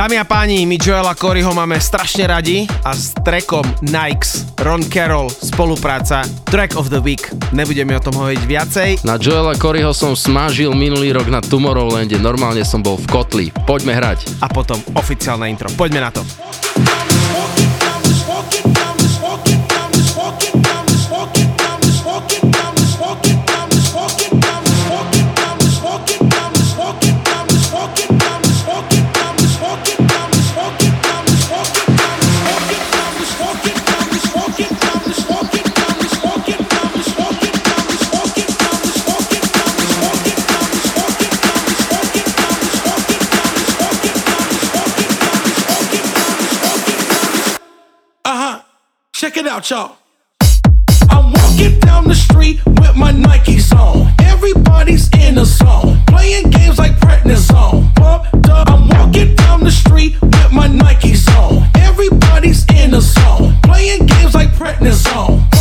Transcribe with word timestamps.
Dámy 0.00 0.16
a 0.16 0.24
páni, 0.24 0.64
my 0.64 0.80
Joela 0.80 1.12
Coryho 1.12 1.52
máme 1.52 1.76
strašne 1.76 2.24
radi 2.24 2.64
a 2.88 2.96
s 2.96 3.12
trackom 3.20 3.60
Nikes, 3.84 4.48
Ron 4.56 4.80
Carroll, 4.88 5.28
spolupráca, 5.28 6.24
track 6.48 6.72
of 6.72 6.88
the 6.88 6.96
week. 6.96 7.28
Nebudeme 7.52 7.92
o 7.92 8.00
tom 8.00 8.16
hovoriť 8.16 8.42
viacej. 8.48 8.88
Na 9.04 9.20
Joela 9.20 9.52
Coryho 9.60 9.92
som 9.92 10.16
smažil 10.16 10.72
minulý 10.72 11.12
rok 11.12 11.28
na 11.28 11.44
Tomorrowlande, 11.44 12.16
normálne 12.16 12.64
som 12.64 12.80
bol 12.80 12.96
v 12.96 13.12
kotli. 13.12 13.46
Poďme 13.68 13.92
hrať. 13.92 14.40
A 14.40 14.48
potom 14.48 14.80
oficiálne 14.96 15.52
intro. 15.52 15.68
Poďme 15.76 16.00
na 16.00 16.08
to. 16.08 16.24
Out, 49.50 49.68
y'all. 49.68 49.96
I'm 51.10 51.32
walking 51.32 51.80
down 51.80 52.04
the 52.04 52.14
street 52.14 52.64
with 52.64 52.94
my 52.94 53.10
Nikes 53.10 53.74
on. 53.76 54.14
Everybody's 54.20 55.10
in 55.18 55.38
a 55.38 55.44
zone, 55.44 56.00
playing 56.06 56.50
games 56.50 56.78
like 56.78 56.92
prednisone. 56.92 57.92
Pumped 57.96 58.48
up, 58.48 58.70
I'm 58.70 58.88
walking 58.88 59.34
down 59.34 59.64
the 59.64 59.72
street 59.72 60.14
with 60.22 60.52
my 60.52 60.68
Nikes 60.68 61.26
on. 61.36 61.68
Everybody's 61.74 62.64
in 62.66 62.94
a 62.94 63.00
zone, 63.00 63.58
playing 63.64 64.06
games 64.06 64.34
like 64.34 64.50
prednisone. 64.50 65.59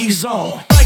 My 0.00 0.10
Nikes 0.10 0.77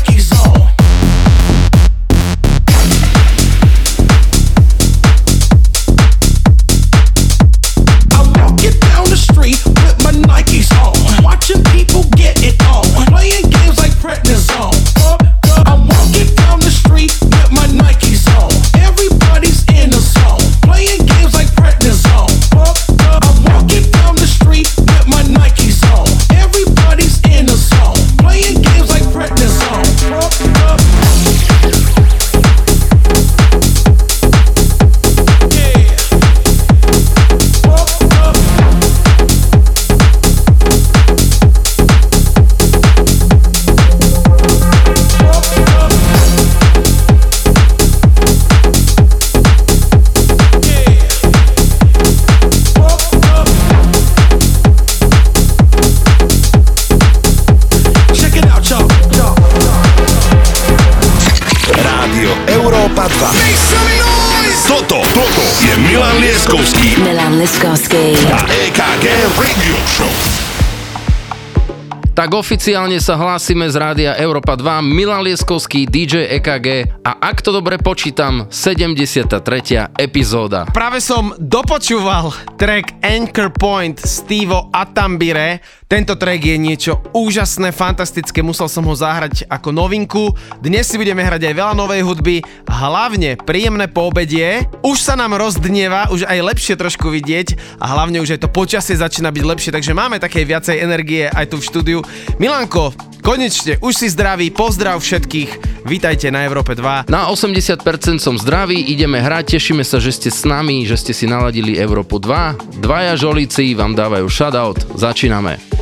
oficiálne 72.43 72.99
sa 72.99 73.15
hlásime 73.15 73.71
z 73.71 73.79
rádia 73.79 74.19
Európa 74.19 74.59
2, 74.59 74.83
Milan 74.83 75.23
Lieskovský, 75.23 75.87
DJ 75.87 76.27
EKG 76.43 76.91
a 77.07 77.23
ak 77.23 77.39
to 77.39 77.55
dobre 77.55 77.79
počítam, 77.79 78.51
73. 78.51 79.95
epizóda. 79.95 80.67
Práve 80.75 80.99
som 80.99 81.31
dopočúval 81.39 82.35
track 82.59 82.99
Anchor 82.99 83.55
Point 83.55 84.03
Stevo 84.03 84.75
Atambire. 84.75 85.63
Tento 85.93 86.17
track 86.17 86.41
je 86.41 86.57
niečo 86.57 87.05
úžasné, 87.13 87.69
fantastické, 87.69 88.41
musel 88.41 88.65
som 88.65 88.81
ho 88.89 88.97
zahrať 88.97 89.45
ako 89.45 89.77
novinku. 89.77 90.33
Dnes 90.65 90.89
si 90.89 90.97
budeme 90.97 91.21
hrať 91.21 91.53
aj 91.53 91.53
veľa 91.53 91.75
novej 91.77 92.01
hudby, 92.01 92.41
hlavne 92.65 93.37
príjemné 93.37 93.93
poobedie. 93.93 94.65
Už 94.81 94.97
sa 94.97 95.21
nám 95.21 95.37
rozdnieva, 95.37 96.09
už 96.09 96.25
aj 96.25 96.49
lepšie 96.49 96.81
trošku 96.81 97.13
vidieť 97.13 97.77
a 97.77 97.93
hlavne 97.93 98.25
už 98.25 98.41
aj 98.41 98.41
to 98.41 98.49
počasie 98.49 98.97
začína 98.97 99.29
byť 99.37 99.45
lepšie, 99.45 99.69
takže 99.69 99.93
máme 99.93 100.17
také 100.17 100.49
viacej 100.49 100.81
energie 100.81 101.29
aj 101.29 101.53
tu 101.53 101.61
v 101.61 101.69
štúdiu. 101.69 102.01
Milanko, 102.41 102.97
konečne, 103.21 103.77
už 103.85 103.93
si 103.93 104.09
zdravý, 104.09 104.49
pozdrav 104.49 104.97
všetkých, 104.97 105.85
vítajte 105.85 106.33
na 106.33 106.49
Európe 106.49 106.73
2. 106.73 107.13
Na 107.13 107.29
80% 107.29 107.85
som 108.17 108.41
zdravý, 108.41 108.81
ideme 108.81 109.21
hrať, 109.21 109.61
tešíme 109.61 109.85
sa, 109.85 110.01
že 110.01 110.17
ste 110.17 110.33
s 110.33 110.49
nami, 110.49 110.89
že 110.89 110.97
ste 110.97 111.13
si 111.13 111.29
naladili 111.29 111.77
Európu 111.77 112.17
2. 112.17 112.81
Dvaja 112.81 113.13
žolíci 113.21 113.77
vám 113.77 113.93
dávajú 113.93 114.25
shoutout, 114.33 114.97
začíname. 114.97 115.81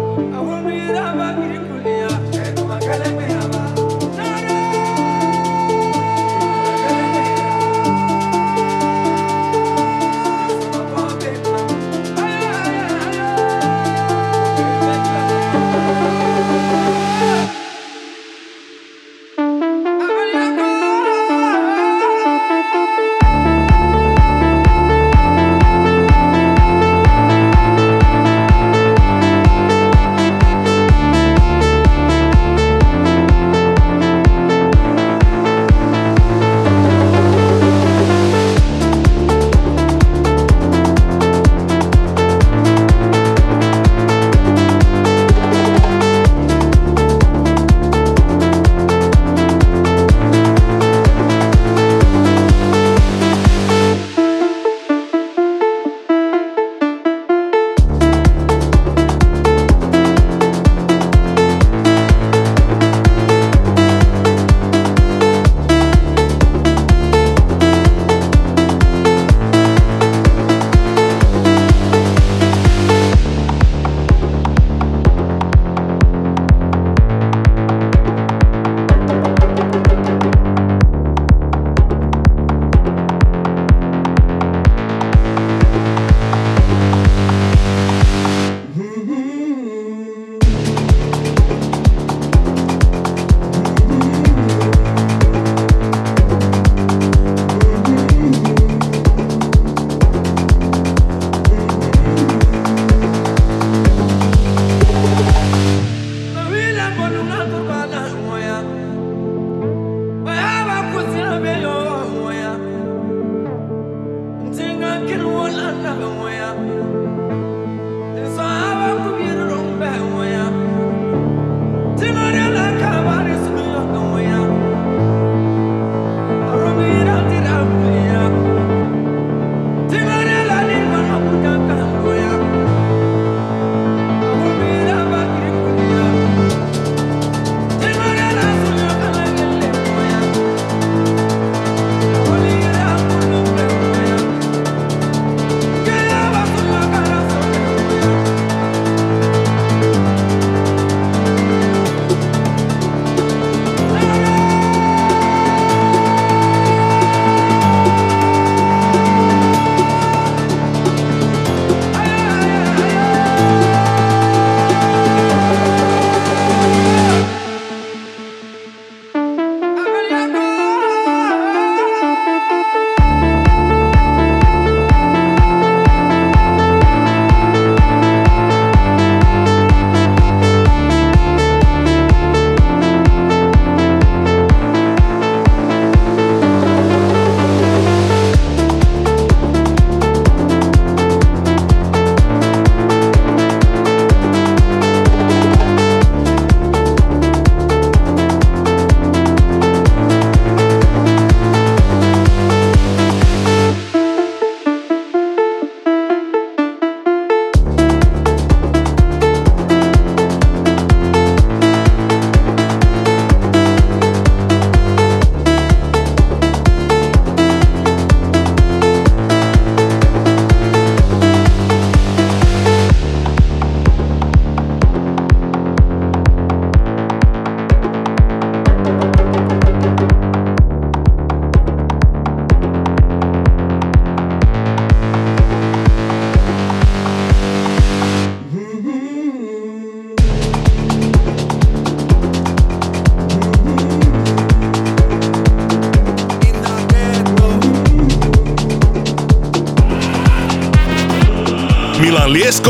Won't 0.43 0.65
be 0.65 1.70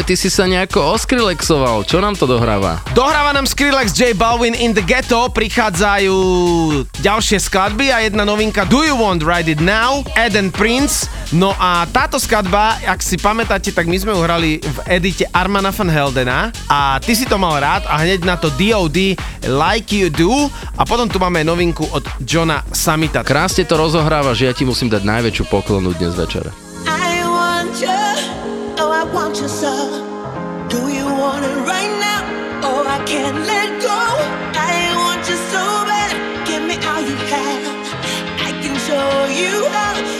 Počúvaj, 0.00 0.16
ty 0.16 0.24
si 0.24 0.32
sa 0.32 0.48
nejako 0.48 0.96
oskrylexoval. 0.96 1.84
Čo 1.84 2.00
nám 2.00 2.16
to 2.16 2.24
dohráva? 2.24 2.80
Dohráva 2.96 3.36
nám 3.36 3.44
Skrillex, 3.44 3.92
J 3.92 4.16
Balvin 4.16 4.56
in 4.56 4.72
the 4.72 4.80
Ghetto, 4.80 5.28
prichádzajú 5.28 6.16
ďalšie 7.04 7.36
skladby 7.36 7.92
a 7.92 8.08
jedna 8.08 8.24
novinka 8.24 8.64
Do 8.64 8.80
You 8.80 8.96
Want 8.96 9.20
Ride 9.20 9.52
It 9.52 9.60
Now, 9.60 10.00
Eden 10.16 10.48
Prince. 10.48 11.04
No 11.36 11.52
a 11.60 11.84
táto 11.84 12.16
skladba, 12.16 12.80
ak 12.80 13.04
si 13.04 13.20
pamätáte, 13.20 13.76
tak 13.76 13.92
my 13.92 14.00
sme 14.00 14.16
ju 14.16 14.24
hrali 14.24 14.64
v 14.64 14.78
edite 14.88 15.28
Armana 15.36 15.68
van 15.68 15.92
Heldena 15.92 16.48
a 16.72 16.96
ty 16.96 17.12
si 17.12 17.28
to 17.28 17.36
mal 17.36 17.60
rád 17.60 17.84
a 17.84 18.00
hneď 18.00 18.24
na 18.24 18.40
to 18.40 18.48
DOD 18.56 19.20
Like 19.52 19.92
You 19.92 20.08
Do 20.08 20.48
a 20.80 20.82
potom 20.88 21.12
tu 21.12 21.20
máme 21.20 21.44
novinku 21.44 21.84
od 21.92 22.08
Johna 22.24 22.64
Samita. 22.72 23.20
Krásne 23.20 23.68
to 23.68 23.76
rozohráva, 23.76 24.32
že 24.32 24.48
ja 24.48 24.56
ti 24.56 24.64
musím 24.64 24.88
dať 24.88 25.04
najväčšiu 25.04 25.44
poklonu 25.52 25.92
dnes 25.92 26.16
večer. 26.16 26.69
Want 29.12 29.40
you 29.40 29.48
so. 29.48 29.72
Do 30.68 30.88
you 30.88 31.04
want 31.04 31.44
it 31.44 31.58
right 31.66 31.92
now? 32.00 32.20
Oh 32.62 32.84
I 32.86 33.04
can't 33.04 33.38
let 33.46 33.82
go. 33.82 34.00
I 34.54 34.94
want 35.02 35.28
you 35.28 35.36
so 35.52 35.62
bad. 35.90 36.12
Give 36.46 36.62
me 36.62 36.76
all 36.86 37.00
you 37.00 37.16
have. 37.32 37.62
I 38.46 38.50
can 38.62 38.76
show 38.86 39.26
you 39.40 39.68
how. 39.68 40.19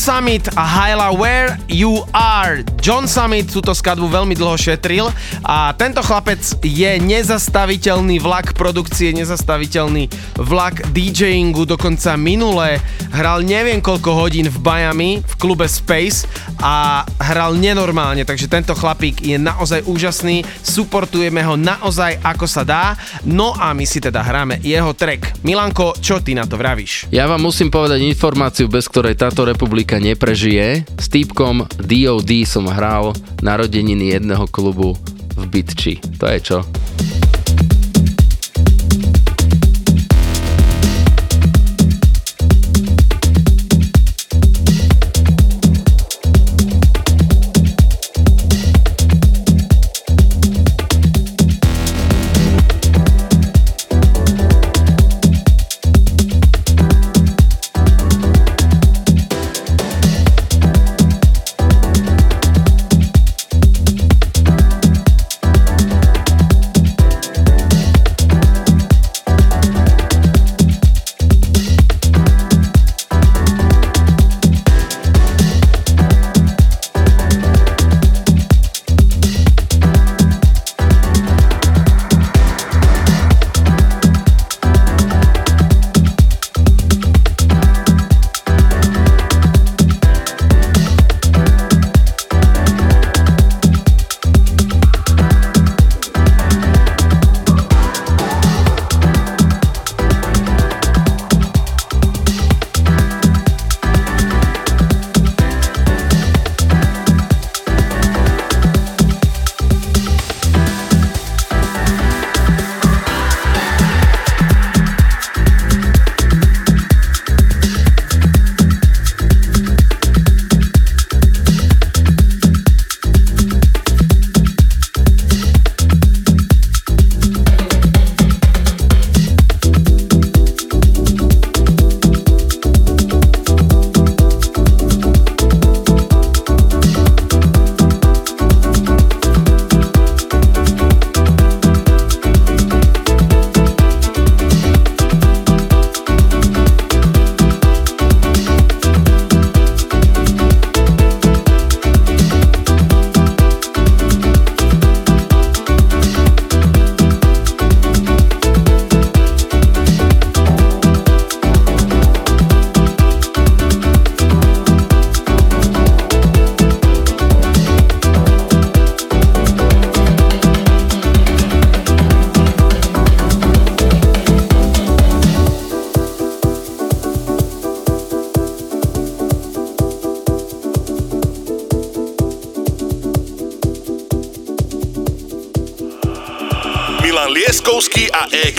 Summit 0.00 0.48
a 0.56 0.64
Hyla 0.64 1.12
Where 1.12 1.60
You 1.68 2.08
Are. 2.16 2.64
John 2.80 3.04
Summit 3.04 3.52
túto 3.52 3.76
skladbu 3.76 4.08
veľmi 4.08 4.32
dlho 4.32 4.56
šetril 4.56 5.12
a 5.44 5.76
tento 5.76 6.00
chlapec 6.00 6.40
je 6.64 6.96
nezastaviteľný 6.96 8.16
vlak 8.16 8.56
produkcie, 8.56 9.12
nezastaviteľný 9.12 10.08
vlak 10.40 10.88
DJingu, 10.96 11.68
dokonca 11.68 12.16
minule 12.16 12.80
hral 13.12 13.44
neviem 13.44 13.84
koľko 13.84 14.24
hodín 14.24 14.48
v 14.48 14.56
Miami 14.64 15.20
v 15.20 15.34
klube 15.36 15.68
Space 15.68 16.24
a 16.64 17.04
hral 17.20 17.60
nenormálne, 17.60 18.24
takže 18.24 18.48
tento 18.48 18.72
chlapík 18.72 19.20
je 19.20 19.36
naozaj 19.36 19.84
úžasný, 19.84 20.48
suportujeme 20.64 21.44
ho 21.44 21.60
naozaj 21.60 22.16
ako 22.24 22.48
sa 22.48 22.64
dá, 22.64 22.96
no 23.26 23.52
a 23.56 23.74
my 23.74 23.84
si 23.84 23.98
teda 23.98 24.22
hráme 24.22 24.62
jeho 24.62 24.94
track. 24.94 25.44
Milanko, 25.44 25.98
čo 25.98 26.22
ty 26.22 26.32
na 26.32 26.46
to 26.46 26.56
vravíš? 26.56 27.10
Ja 27.12 27.26
vám 27.26 27.44
musím 27.44 27.68
povedať 27.68 28.00
informáciu, 28.06 28.70
bez 28.70 28.86
ktorej 28.86 29.18
táto 29.18 29.42
republika 29.42 29.98
neprežije. 29.98 30.86
S 30.96 31.06
týpkom 31.10 31.66
DOD 31.80 32.30
som 32.46 32.70
hral 32.70 33.12
narodeniny 33.42 34.16
jedného 34.16 34.46
klubu 34.48 34.94
v 35.36 35.44
Bytči. 35.48 35.98
To 36.20 36.28
je 36.28 36.38
čo? 36.40 36.58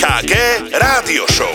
A 0.04 0.20
EKG 0.22 0.34
Rádio 0.72 1.26
Show. 1.28 1.51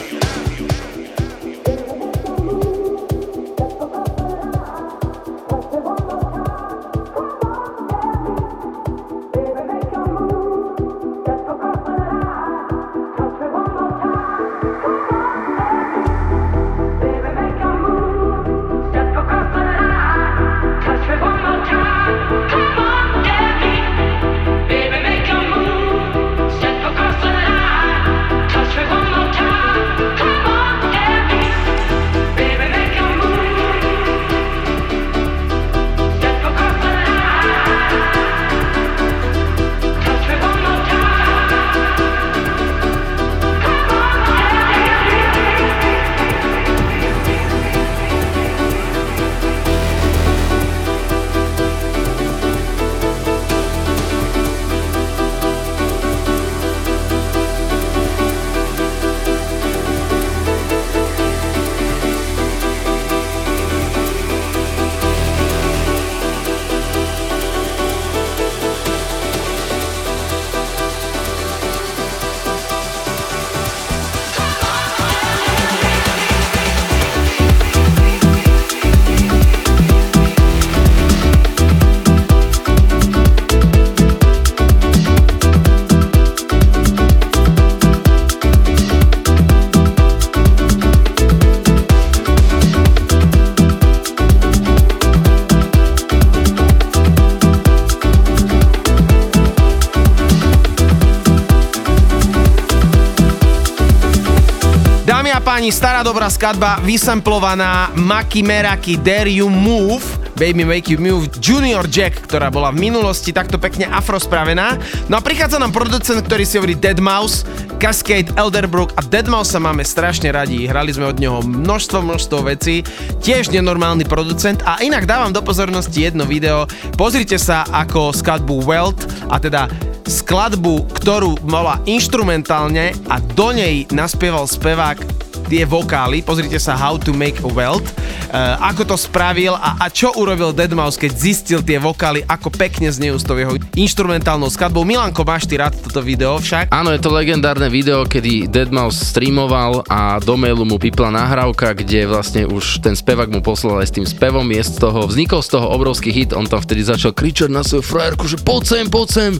Páni, 105.68 105.84
stará 105.84 106.00
dobrá 106.00 106.32
skladba, 106.32 106.80
vysamplovaná 106.80 107.92
Maki 107.92 108.40
Meraki 108.40 108.96
Dare 108.96 109.28
You 109.28 109.52
Move, 109.52 110.00
Baby 110.40 110.64
Make 110.64 110.96
You 110.96 111.00
Move 111.04 111.28
Junior 111.44 111.84
Jack, 111.92 112.24
ktorá 112.24 112.48
bola 112.48 112.72
v 112.72 112.88
minulosti 112.88 113.36
takto 113.36 113.60
pekne 113.60 113.84
afro 113.92 114.16
spravená. 114.16 114.80
No 115.12 115.20
a 115.20 115.22
prichádza 115.22 115.60
nám 115.60 115.76
producent, 115.76 116.24
ktorý 116.24 116.48
si 116.48 116.56
hovorí 116.56 116.72
Deadmau5, 116.72 117.84
Cascade, 117.84 118.32
Elderbrook 118.40 118.96
a 118.96 119.04
Deadmau5 119.04 119.44
sa 119.44 119.60
máme 119.60 119.84
strašne 119.84 120.32
radi, 120.32 120.72
hrali 120.72 120.96
sme 120.96 121.12
od 121.12 121.20
neho 121.20 121.44
množstvo, 121.44 122.00
množstvo 122.00 122.48
vecí, 122.48 122.88
tiež 123.20 123.52
nenormálny 123.52 124.08
producent. 124.08 124.64
A 124.64 124.80
inak 124.80 125.04
dávam 125.04 125.36
do 125.36 125.44
pozornosti 125.44 126.08
jedno 126.08 126.24
video, 126.24 126.64
pozrite 126.96 127.36
sa 127.36 127.68
ako 127.76 128.16
skladbu 128.16 128.64
Welt, 128.64 129.04
a 129.28 129.36
teda 129.36 129.68
skladbu, 130.08 130.88
ktorú 130.96 131.44
mala 131.44 131.84
instrumentálne 131.84 132.96
a 133.12 133.20
do 133.36 133.52
nej 133.52 133.84
naspieval 133.92 134.48
spevák 134.48 135.04
tie 135.48 135.64
vokály, 135.64 136.20
pozrite 136.20 136.60
sa 136.60 136.76
How 136.76 137.00
to 137.00 137.16
Make 137.16 137.40
a 137.42 137.50
Welt, 137.50 137.88
uh, 138.30 138.60
ako 138.60 138.84
to 138.84 138.96
spravil 139.00 139.56
a, 139.56 139.80
a 139.80 139.88
čo 139.88 140.12
urobil 140.20 140.52
Deadmau5, 140.52 141.08
keď 141.08 141.12
zistil 141.16 141.60
tie 141.64 141.80
vokály, 141.80 142.28
ako 142.28 142.52
pekne 142.52 142.92
znejú 142.92 143.16
s 143.16 143.24
tou 143.24 143.40
jeho 143.40 143.56
instrumentálnou 143.80 144.52
skladbou. 144.52 144.84
Milanko, 144.84 145.24
máš 145.24 145.48
ty 145.48 145.56
rád 145.56 145.80
toto 145.80 146.04
video 146.04 146.36
však? 146.38 146.70
Áno, 146.70 146.92
je 146.92 147.00
to 147.00 147.10
legendárne 147.10 147.72
video, 147.72 148.04
kedy 148.04 148.52
Deadmau5 148.52 148.92
streamoval 148.92 149.88
a 149.88 150.20
do 150.20 150.36
mailu 150.36 150.68
mu 150.68 150.76
pipla 150.76 151.08
nahrávka, 151.08 151.72
kde 151.72 152.04
vlastne 152.04 152.44
už 152.44 152.84
ten 152.84 152.94
spevák 152.94 153.32
mu 153.32 153.40
poslal 153.40 153.80
aj 153.80 153.88
s 153.88 153.96
tým 153.96 154.06
spevom, 154.06 154.46
je 154.52 154.62
z 154.68 154.84
toho, 154.84 155.08
vznikol 155.08 155.40
z 155.40 155.56
toho 155.56 155.72
obrovský 155.72 156.12
hit, 156.12 156.36
on 156.36 156.44
tam 156.44 156.60
vtedy 156.60 156.84
začal 156.84 157.16
kričať 157.16 157.48
na 157.48 157.64
svoju 157.64 157.88
frajerku, 157.88 158.28
že 158.28 158.38
poď 158.44 158.64
sem, 158.68 158.86
poď 158.92 159.08
sem, 159.08 159.32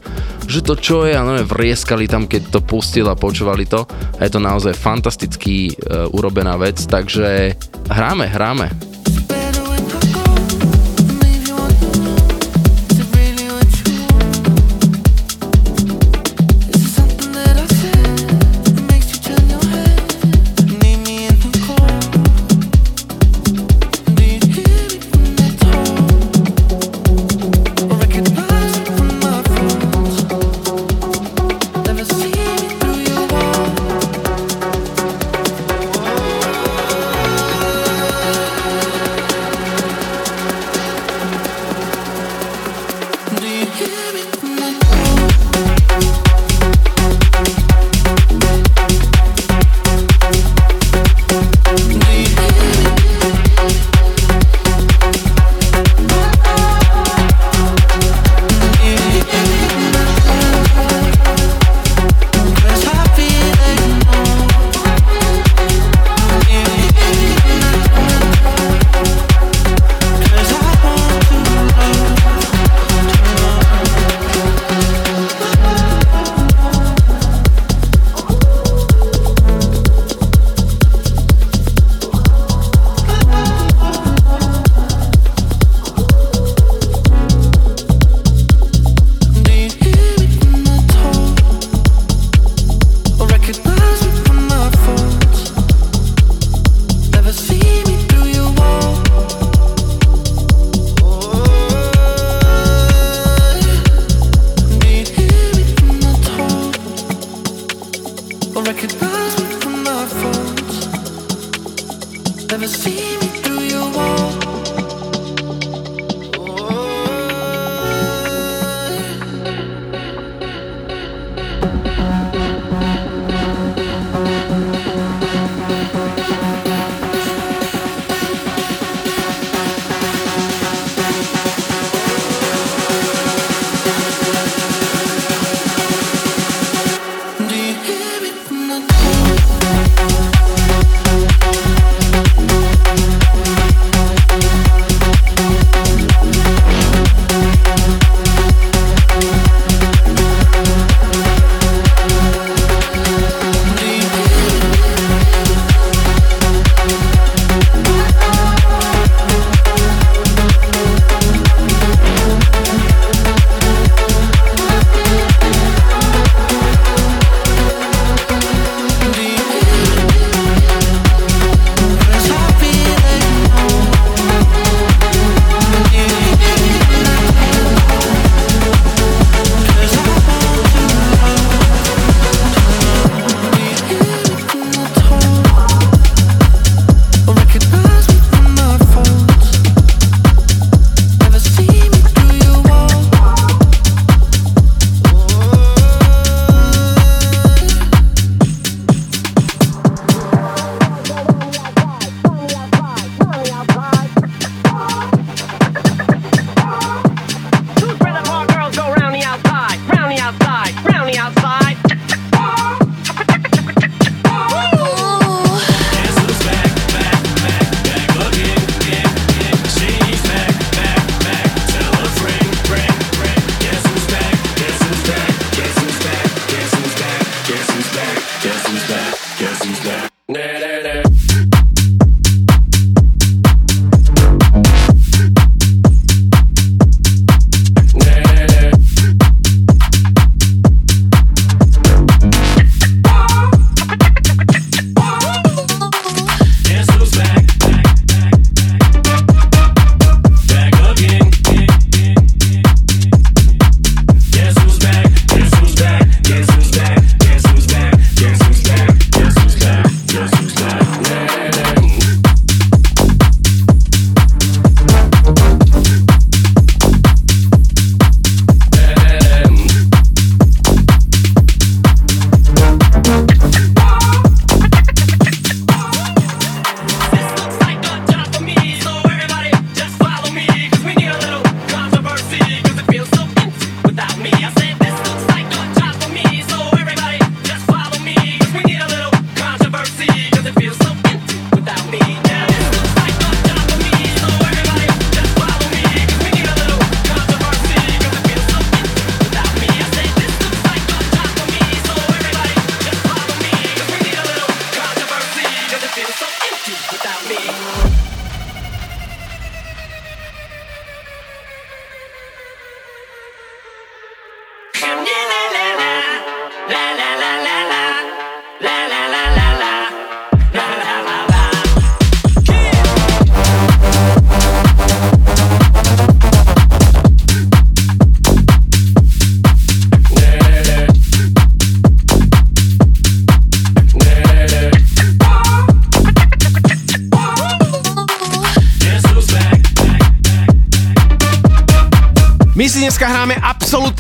že 0.48 0.64
to 0.64 0.80
čo 0.80 1.04
je, 1.04 1.12
a 1.12 1.22
no 1.22 1.36
vrieskali 1.44 2.08
tam, 2.08 2.26
keď 2.26 2.56
to 2.56 2.60
pustil 2.64 3.12
a 3.12 3.20
počúvali 3.20 3.68
to 3.68 3.84
a 4.18 4.24
je 4.26 4.32
to 4.34 4.42
naozaj 4.42 4.74
fantasticky 4.74 5.70
uh, 5.70 6.10
urobená 6.14 6.58
vec, 6.58 6.86
takže 6.86 7.54
hráme, 7.90 8.26
hráme. 8.26 8.70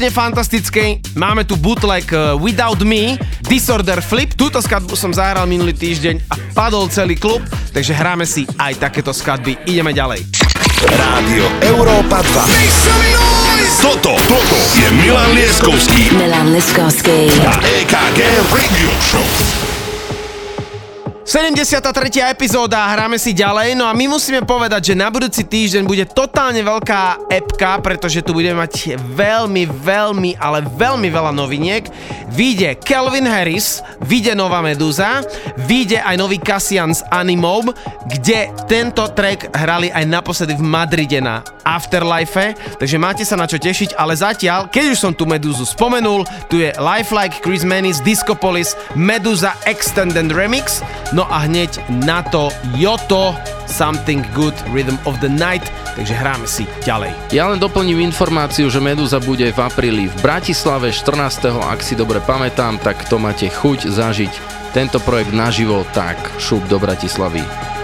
Absolútne 0.07 0.11
fantastické. 0.11 0.83
Máme 1.15 1.43
tu 1.43 1.59
bootleg 1.59 2.07
eh, 2.11 2.31
Without 2.39 2.79
Me, 2.87 3.19
Disorder 3.43 3.99
Flip. 3.99 4.31
Túto 4.39 4.63
skladbu 4.63 4.95
som 4.95 5.11
zahral 5.11 5.43
minulý 5.47 5.75
týždeň 5.75 6.15
a 6.31 6.35
padol 6.55 6.87
celý 6.87 7.19
klub, 7.19 7.43
takže 7.75 7.91
hráme 7.91 8.23
si 8.23 8.47
aj 8.55 8.79
takéto 8.79 9.11
skladby. 9.11 9.59
Ideme 9.67 9.91
ďalej. 9.91 10.23
Rádio 10.87 11.45
Európa 11.75 12.23
2. 12.23 13.83
Toto, 13.83 14.15
toto 14.15 14.57
je 14.79 14.87
Milan 14.95 15.35
Lieskovský 15.35 16.15
Milan 16.15 16.49
Liskovský. 16.55 17.27
a 17.43 17.53
EKG 17.61 18.19
Radio 18.49 18.89
Show. 19.03 19.57
73. 21.27 21.83
epizóda, 22.31 22.87
hráme 22.87 23.19
si 23.19 23.35
ďalej, 23.35 23.75
no 23.75 23.83
a 23.83 23.91
my 23.91 24.07
musíme 24.07 24.47
povedať, 24.47 24.89
že 24.89 24.93
na 24.95 25.11
budúci 25.11 25.43
týždeň 25.43 25.83
bude 25.83 26.07
totálne 26.37 26.61
veľká 26.61 27.33
epka, 27.33 27.81
pretože 27.81 28.21
tu 28.21 28.29
budeme 28.29 28.61
mať 28.61 28.93
veľmi, 28.93 29.65
veľmi, 29.73 30.37
ale 30.37 30.61
veľmi 30.69 31.09
veľa 31.09 31.33
noviniek. 31.33 31.89
Vyjde 32.29 32.77
Calvin 32.77 33.25
Harris, 33.25 33.81
vyjde 34.05 34.37
nová 34.37 34.61
Meduza, 34.61 35.25
vyjde 35.65 35.97
aj 35.97 36.13
nový 36.13 36.37
Cassian 36.37 36.93
z 36.93 37.01
Animob, 37.09 37.73
kde 38.05 38.53
tento 38.69 39.09
track 39.17 39.49
hrali 39.49 39.89
aj 39.89 40.05
naposledy 40.05 40.53
v 40.53 40.61
Madride 40.61 41.25
na 41.25 41.41
Afterlife, 41.65 42.53
takže 42.77 43.01
máte 43.01 43.25
sa 43.25 43.33
na 43.33 43.49
čo 43.49 43.57
tešiť, 43.57 43.97
ale 43.97 44.13
zatiaľ, 44.13 44.69
keď 44.69 44.93
už 44.93 45.01
som 45.01 45.17
tu 45.17 45.25
Medúzu 45.25 45.65
spomenul, 45.65 46.21
tu 46.53 46.61
je 46.61 46.69
Lifelike, 46.77 47.41
Chris 47.41 47.65
Manis, 47.65 47.97
Discopolis, 48.05 48.77
Meduza 48.93 49.57
Extended 49.65 50.29
Remix, 50.29 50.85
no 51.17 51.25
a 51.33 51.49
hneď 51.49 51.81
na 52.05 52.21
to 52.29 52.53
Yoto, 52.77 53.33
Something 53.65 54.21
Good, 54.37 54.55
Rhythm 54.71 55.01
of 55.03 55.17
the 55.19 55.27
Night, 55.27 55.65
takže 55.97 56.13
hráme 56.13 56.45
si 56.45 56.69
ďalej. 56.85 57.11
Ja 57.33 57.49
len 57.49 57.57
doplním 57.57 58.05
informáciu, 58.05 58.69
že 58.69 58.77
Meduza 58.77 59.17
bude 59.17 59.49
v 59.49 59.59
apríli 59.59 60.05
v 60.05 60.15
Bratislave 60.21 60.93
14. 60.93 61.49
Ak 61.57 61.81
si 61.81 61.97
dobre 61.97 62.21
pamätám, 62.21 62.77
tak 62.77 63.09
to 63.09 63.17
máte 63.17 63.49
chuť 63.49 63.89
zažiť 63.89 64.33
tento 64.77 65.01
projekt 65.01 65.33
naživo, 65.33 65.81
tak 65.97 66.21
šup 66.37 66.69
do 66.69 66.77
Bratislavy. 66.77 67.76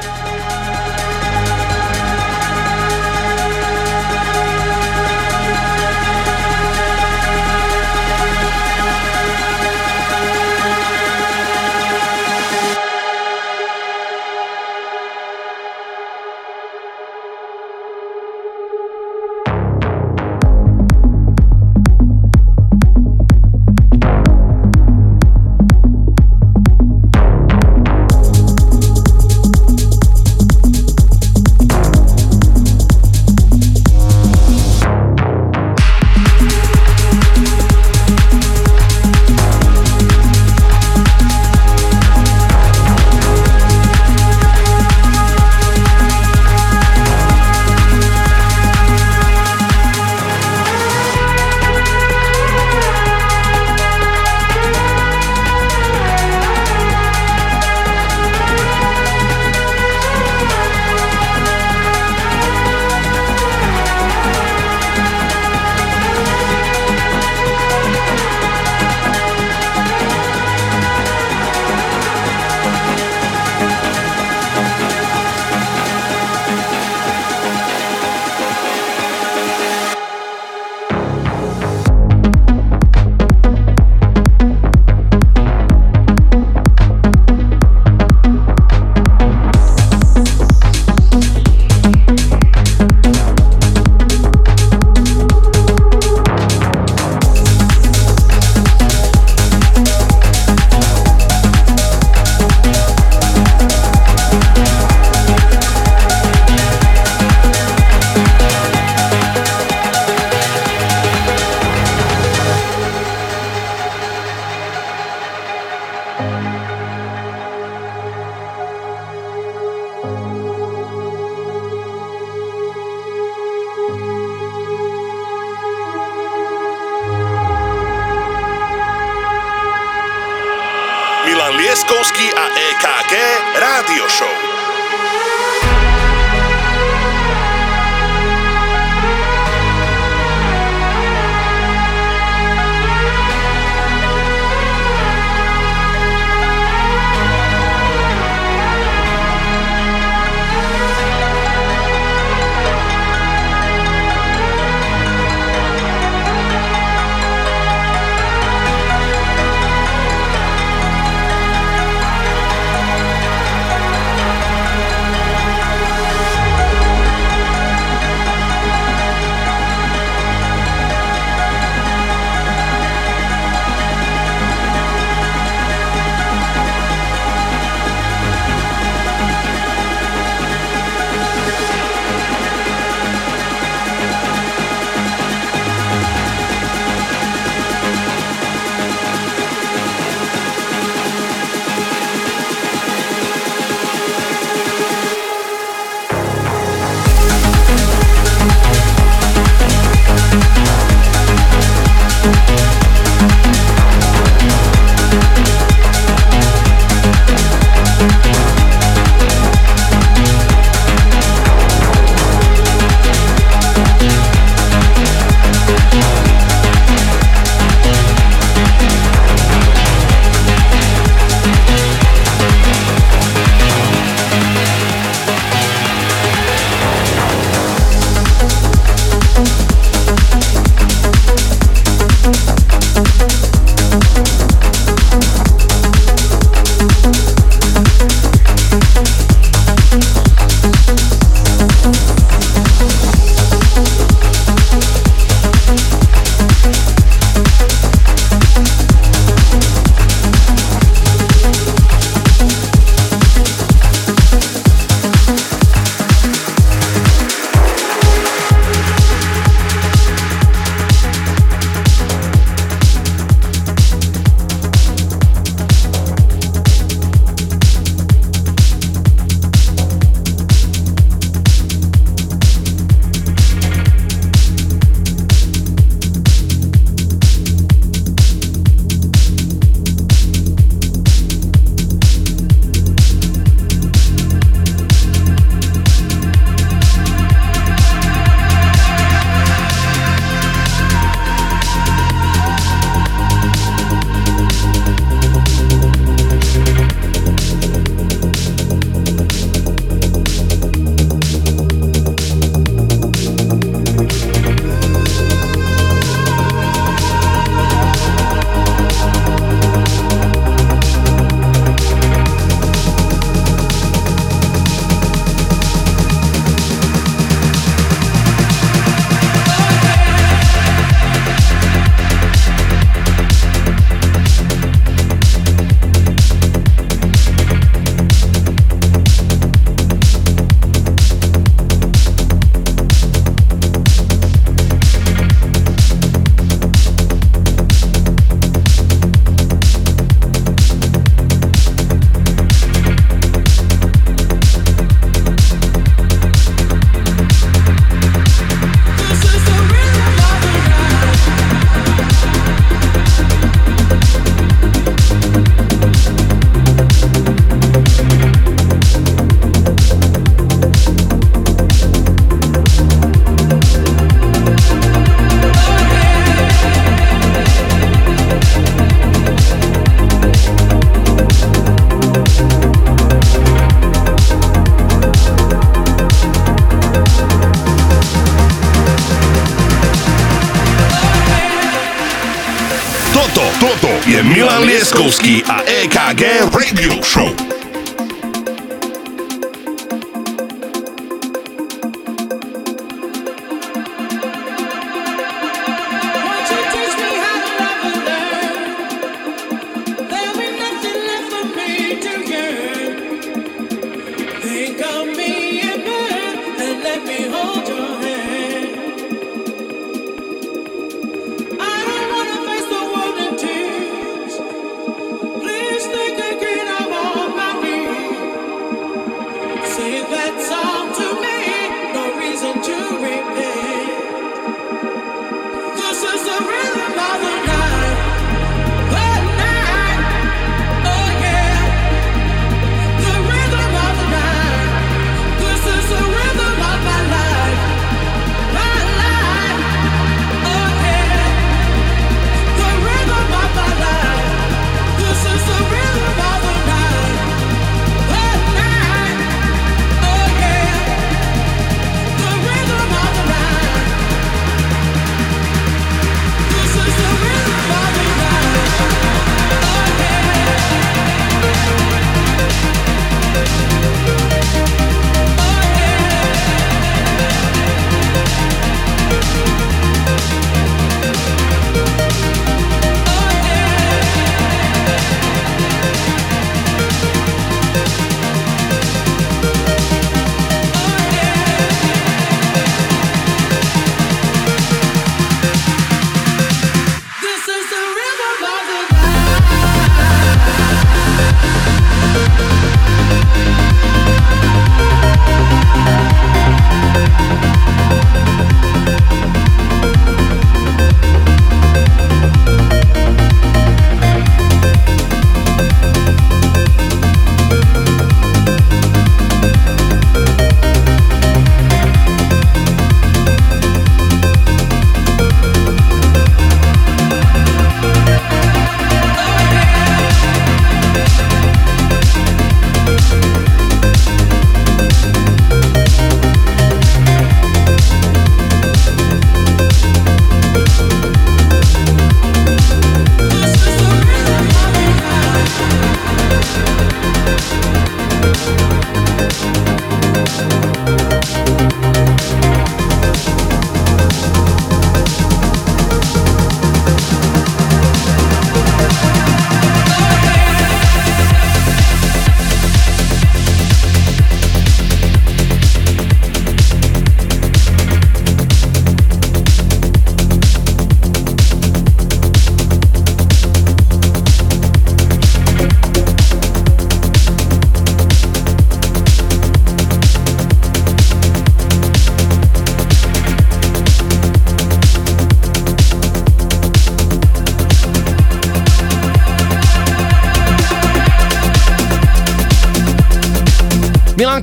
Milan 385.03 385.11
Lieskovský 385.11 385.43
a 385.51 385.59
EKG 385.67 386.47
Radio 386.55 387.03
Show. 387.03 387.42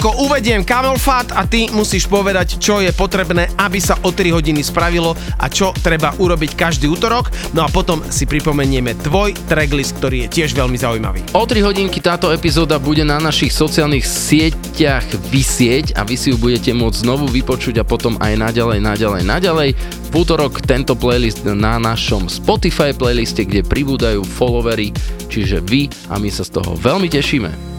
Milanko, 0.00 0.24
uvediem 0.24 0.64
Camel 0.64 0.96
Fat 0.96 1.28
a 1.36 1.44
ty 1.44 1.68
musíš 1.76 2.08
povedať, 2.08 2.56
čo 2.56 2.80
je 2.80 2.88
potrebné, 2.88 3.52
aby 3.60 3.76
sa 3.84 4.00
o 4.00 4.08
3 4.08 4.32
hodiny 4.32 4.64
spravilo 4.64 5.12
a 5.12 5.44
čo 5.52 5.76
treba 5.76 6.16
urobiť 6.16 6.56
každý 6.56 6.88
útorok. 6.88 7.28
No 7.52 7.60
a 7.60 7.68
potom 7.68 8.00
si 8.08 8.24
pripomenieme 8.24 8.96
tvoj 8.96 9.36
tracklist, 9.44 10.00
ktorý 10.00 10.24
je 10.24 10.40
tiež 10.40 10.56
veľmi 10.56 10.80
zaujímavý. 10.80 11.20
O 11.36 11.44
3 11.44 11.60
hodinky 11.60 12.00
táto 12.00 12.32
epizóda 12.32 12.80
bude 12.80 13.04
na 13.04 13.20
našich 13.20 13.52
sociálnych 13.52 14.08
sieťach 14.08 15.04
vysieť 15.28 15.92
a 15.92 16.08
vy 16.08 16.16
si 16.16 16.32
ju 16.32 16.40
budete 16.40 16.72
môcť 16.72 17.04
znovu 17.04 17.28
vypočuť 17.28 17.84
a 17.84 17.84
potom 17.84 18.16
aj 18.24 18.40
naďalej, 18.40 18.80
naďalej, 18.80 19.22
naďalej. 19.28 19.70
V 20.08 20.14
útorok 20.16 20.64
tento 20.64 20.96
playlist 20.96 21.44
na 21.44 21.76
našom 21.76 22.24
Spotify 22.32 22.96
playliste, 22.96 23.44
kde 23.44 23.68
pribúdajú 23.68 24.24
followery, 24.24 24.96
čiže 25.28 25.60
vy 25.60 25.92
a 26.08 26.16
my 26.16 26.32
sa 26.32 26.40
z 26.40 26.56
toho 26.56 26.72
veľmi 26.72 27.12
tešíme. 27.12 27.69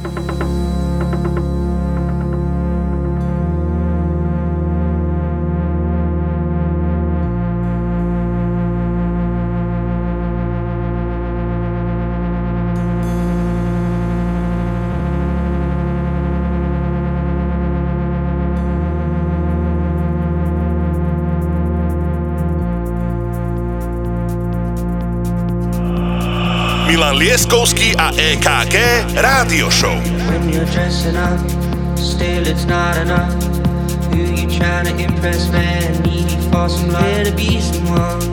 Lieskovský 27.21 27.93
a 28.01 28.09
EKG 28.17 29.05
Rádio 29.13 29.69
Show. 29.69 29.93
When 30.25 30.49
you're 30.49 30.65
dressing 30.73 31.13
up, 31.13 31.37
still 31.93 32.49
it's 32.49 32.65
not 32.65 32.97
enough. 32.97 33.29
Who 34.09 34.25
you 34.25 34.49
trying 34.49 34.89
to 34.89 34.97
impress, 34.97 35.45
man? 35.53 36.01
Needy 36.01 36.33
for 36.49 36.65
some 36.65 36.89
love. 36.89 37.05
Try 37.05 37.21
to 37.21 37.33
be 37.37 37.61
someone. 37.61 38.25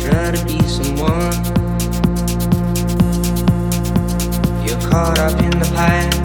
Try 0.00 0.32
to 0.32 0.40
be 0.48 0.56
someone. 0.64 1.36
You're 4.64 4.80
caught 4.88 5.20
up 5.20 5.36
in 5.44 5.52
the 5.52 5.68
past. 5.76 6.16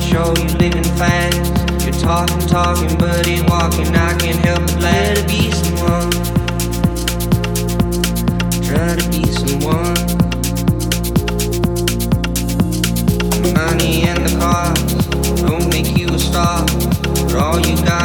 Show 0.00 0.32
you 0.40 0.48
living 0.56 0.88
fast. 0.96 1.36
You're 1.84 2.00
talking, 2.00 2.40
talking, 2.48 2.96
but 2.96 3.28
ain't 3.28 3.44
walking. 3.44 3.92
I 3.92 4.16
can't 4.16 4.40
help 4.40 4.64
but 4.64 4.78
glad 4.80 5.20
to 5.20 5.22
be 5.28 5.52
someone. 5.52 6.25
Money 13.52 14.04
and 14.08 14.24
the 14.24 14.36
cars 14.38 15.06
don't 15.42 15.68
make 15.68 15.98
you 15.98 16.08
a 16.08 16.18
star. 16.18 16.64
But 16.64 17.34
all 17.34 17.60
you 17.60 17.76
got 17.84 17.95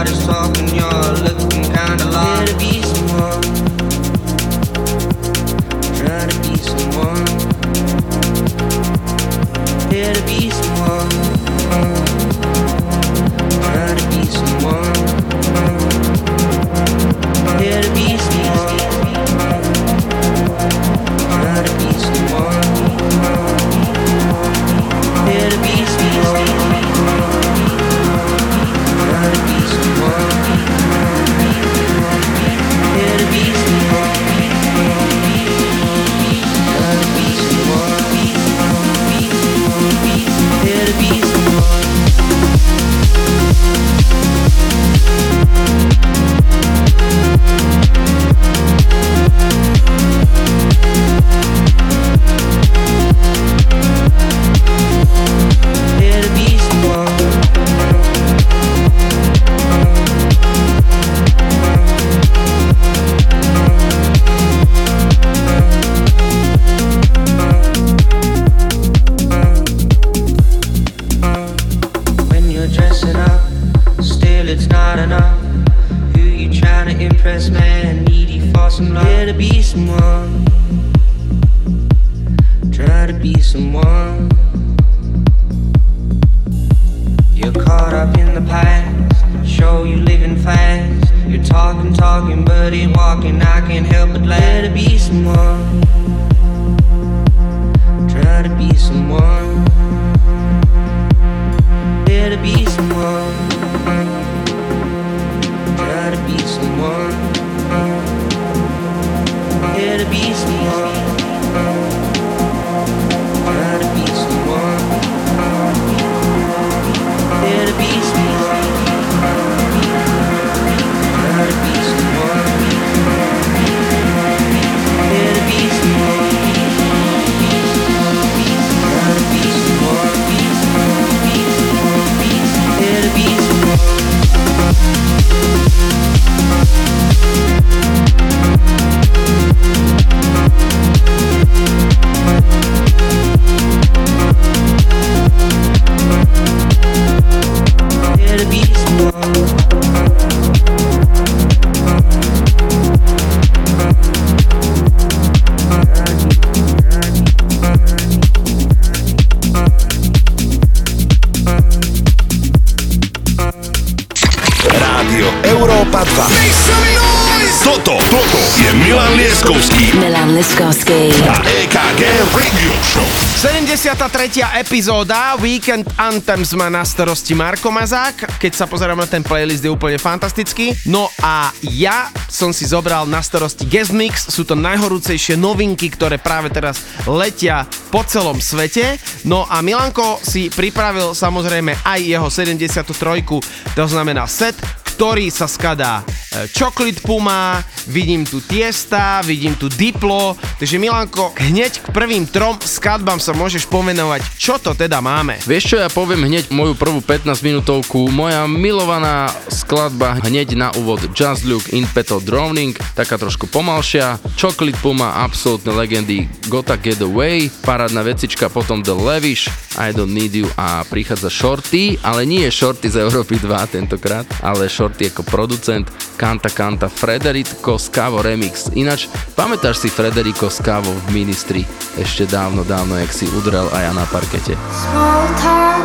epizóda 174.71 175.35
Weekend 175.43 175.83
Anthems 175.99 176.55
má 176.55 176.71
na 176.71 176.87
starosti 176.87 177.35
Marko 177.35 177.67
Mazák. 177.75 178.39
Keď 178.39 178.55
sa 178.55 178.71
pozerám 178.71 178.95
na 178.95 179.03
ten 179.03 179.19
playlist, 179.19 179.59
je 179.59 179.67
úplne 179.67 179.99
fantastický. 179.99 180.71
No 180.87 181.11
a 181.19 181.51
ja 181.59 182.07
som 182.31 182.55
si 182.55 182.63
zobral 182.63 183.03
na 183.03 183.19
starosti 183.19 183.67
Guest 183.67 183.91
Mix. 183.91 184.31
Sú 184.31 184.47
to 184.47 184.55
najhorúcejšie 184.55 185.35
novinky, 185.35 185.91
ktoré 185.91 186.23
práve 186.23 186.55
teraz 186.55 186.87
letia 187.03 187.67
po 187.91 188.07
celom 188.07 188.39
svete. 188.39 188.95
No 189.27 189.43
a 189.43 189.59
Milanko 189.59 190.23
si 190.23 190.47
pripravil 190.47 191.11
samozrejme 191.19 191.83
aj 191.83 191.99
jeho 192.07 192.31
73. 192.31 193.75
To 193.75 193.85
znamená 193.91 194.23
set, 194.23 194.55
ktorý 194.95 195.33
sa 195.33 195.51
skadá 195.51 195.99
e, 195.99 196.45
Chocolate 196.53 197.01
Puma, 197.03 197.59
vidím 197.87 198.25
tu 198.27 198.41
Tiesta, 198.41 199.21
vidím 199.21 199.55
tu 199.55 199.69
Diplo, 199.69 200.37
takže 200.59 200.77
Milanko, 200.77 201.33
hneď 201.37 201.81
k 201.81 201.87
prvým 201.93 202.27
trom 202.27 202.59
skladbám 202.61 203.17
sa 203.17 203.33
môžeš 203.33 203.65
pomenovať, 203.69 204.21
čo 204.37 204.57
to 204.61 204.75
teda 204.75 204.99
máme. 204.99 205.39
Vieš 205.45 205.63
čo, 205.73 205.77
ja 205.79 205.89
poviem 205.89 206.27
hneď 206.27 206.51
moju 206.51 206.77
prvú 206.77 206.99
15 206.99 207.27
minútovku. 207.45 208.11
Moja 208.11 208.45
milovaná 208.45 209.31
skladba 209.47 210.19
hneď 210.25 210.57
na 210.57 210.69
úvod 210.77 211.01
Just 211.15 211.47
Look 211.47 211.71
in 211.71 211.87
Peto 211.89 212.19
Drowning, 212.21 212.75
taká 212.93 213.15
trošku 213.17 213.47
pomalšia. 213.47 214.19
Chocolate 214.35 214.79
Puma, 214.81 215.23
absolútne 215.23 215.71
legendy 215.73 216.27
Gotta 216.49 216.75
Get 216.75 216.99
Away, 216.99 217.53
parádna 217.63 218.03
vecička, 218.03 218.49
potom 218.51 218.83
The 218.83 218.93
Lavish, 218.93 219.47
I 219.79 219.95
Don't 219.95 220.11
Need 220.11 220.33
You 220.35 220.47
a 220.59 220.83
prichádza 220.83 221.31
Shorty, 221.31 221.95
ale 222.03 222.27
nie 222.27 222.43
je 222.47 222.51
Shorty 222.51 222.91
z 222.91 222.99
Európy 223.01 223.39
2 223.39 223.71
tentokrát, 223.71 224.27
ale 224.43 224.67
Shorty 224.67 225.07
ako 225.07 225.23
producent, 225.23 225.87
Kanta 226.21 226.53
Kanta 226.53 226.85
Frederico 226.85 227.81
Scavo 227.81 228.21
Remix. 228.21 228.69
Ináč, 228.77 229.09
pamätáš 229.33 229.81
si 229.81 229.89
Frederico 229.89 230.53
Scavo 230.53 230.93
v 230.93 231.17
Ministry 231.17 231.65
ešte 231.97 232.29
dávno, 232.29 232.61
dávno, 232.61 232.93
jak 233.01 233.09
si 233.09 233.25
udrel 233.33 233.65
aj 233.73 233.89
ja 233.89 233.91
na 233.97 234.05
parkete. 234.05 234.53
Small 234.69 235.25
talk, 235.41 235.81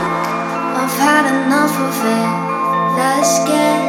I've 0.76 0.92
had 1.00 1.24
enough 1.24 1.72
of 1.72 1.96
it. 2.04 2.30
Let's 3.00 3.32
get 3.48 3.80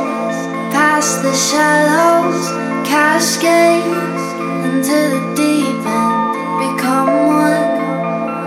past 0.71 1.19
the 1.19 1.35
shallows, 1.35 2.47
cascades 2.87 4.23
into 4.63 4.95
the 5.19 5.23
deep 5.35 5.83
end. 5.83 6.31
Become 6.63 7.11
one 7.27 7.71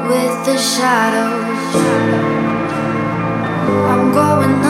with 0.08 0.34
the 0.48 0.56
shadows. 0.56 1.68
I'm 3.92 4.08
going 4.16 4.56
under. 4.64 4.69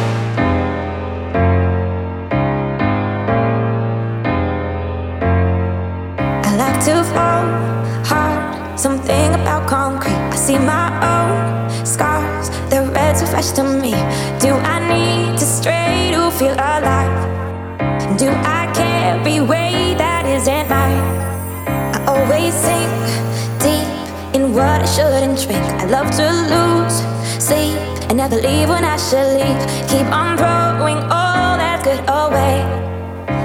believe 28.31 28.69
when 28.69 28.85
I 28.85 28.95
should 28.95 29.27
leave. 29.35 29.61
Keep 29.91 30.07
on 30.07 30.37
throwing 30.39 30.99
all 31.11 31.57
that's 31.59 31.83
good 31.83 31.99
away. 32.07 32.63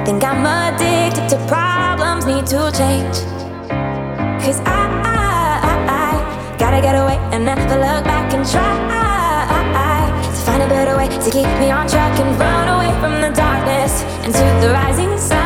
Think 0.07 0.23
I'm 0.23 0.47
addicted 0.47 1.29
to 1.33 1.39
problems, 1.51 2.25
need 2.25 2.47
to 2.55 2.71
change. 2.71 3.17
Cause 4.43 4.61
I, 4.61 4.83
I, 5.03 5.75
I 6.01 6.57
gotta 6.57 6.81
get 6.81 6.95
away 6.95 7.19
and 7.33 7.45
never 7.45 7.63
look 7.63 8.05
back 8.05 8.33
and 8.33 8.47
try 8.49 8.71
to 10.31 10.43
find 10.47 10.63
a 10.63 10.69
better 10.69 10.97
way 10.97 11.09
to 11.09 11.31
keep 11.31 11.51
me 11.59 11.69
on 11.73 11.89
track 11.89 12.17
and 12.21 12.39
run 12.39 12.69
away 12.77 12.93
from 13.01 13.15
the 13.21 13.31
darkness 13.35 14.03
into 14.25 14.45
the 14.63 14.73
rising 14.73 15.19
sun. 15.19 15.46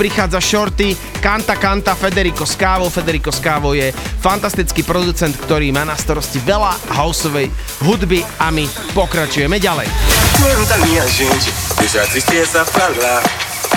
Prichádza 0.00 0.40
Shorty, 0.40 0.96
Kanta 1.20 1.60
Kanta, 1.60 1.92
Federico 1.92 2.48
Scavo. 2.48 2.88
Federico 2.88 3.28
Scavo 3.28 3.76
je 3.76 3.92
fantastický 4.24 4.80
producent, 4.80 5.36
ktorý 5.36 5.68
má 5.76 5.84
na 5.84 5.92
starosti 5.92 6.40
veľa 6.40 6.72
houseovej 6.96 7.52
hudby 7.84 8.24
a 8.40 8.48
my 8.48 8.64
pokračujeme 8.96 9.60
ďalej. 9.60 9.92
Canta 10.40 10.80
minha 10.88 11.04
gente, 11.04 11.52
deixa 11.76 12.00
a 12.00 12.08
tristeza. 12.08 12.64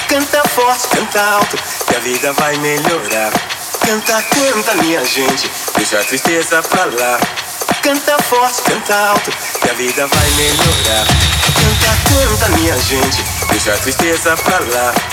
Canta 0.08 0.42
forte, 0.48 0.88
canta 0.96 1.20
alto, 1.44 1.60
que 1.92 1.96
a 1.98 2.00
vida 2.00 2.32
vai 2.40 2.56
melhorar. 2.64 3.34
Canta, 3.84 4.24
canta 4.32 4.74
minha 4.80 5.04
gente, 5.04 5.52
deixa 5.76 6.00
a 6.00 6.04
tristeza 6.08 6.64
pra 6.64 6.88
lá. 6.88 7.20
Canta 7.84 8.16
forte, 8.24 8.64
canta 8.64 8.96
alto, 9.12 9.28
que 9.60 9.68
a 9.68 9.76
vida 9.76 10.08
vai 10.08 10.30
melhorar. 10.40 11.04
Canta, 11.60 11.92
canta 12.08 12.48
minha 12.56 12.78
gente, 12.80 13.20
deixa 13.52 13.76
a 13.76 13.78
tristeza 13.84 14.38
pra 14.40 14.60
lá. 14.72 15.13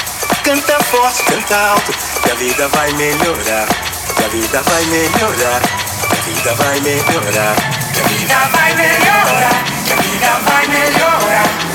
Canta 0.50 0.82
forte, 0.82 1.22
canta 1.22 1.56
alto, 1.56 1.92
que 2.24 2.28
a 2.28 2.34
vida 2.34 2.66
vai 2.70 2.92
melhorar. 2.94 3.68
Que 4.16 4.24
a 4.24 4.28
vida 4.30 4.60
vai 4.60 4.84
melhorar, 4.86 5.60
que 6.08 6.16
a 6.16 6.22
vida 6.22 6.54
vai 6.56 6.80
melhorar. 6.80 7.54
Que 7.94 8.00
a 8.00 8.04
vida 8.08 8.34
vai 8.50 8.74
melhorar, 8.74 9.64
que 9.86 9.92
a 9.92 9.96
vida 9.96 10.40
vai 10.44 10.66
melhorar. 10.66 11.69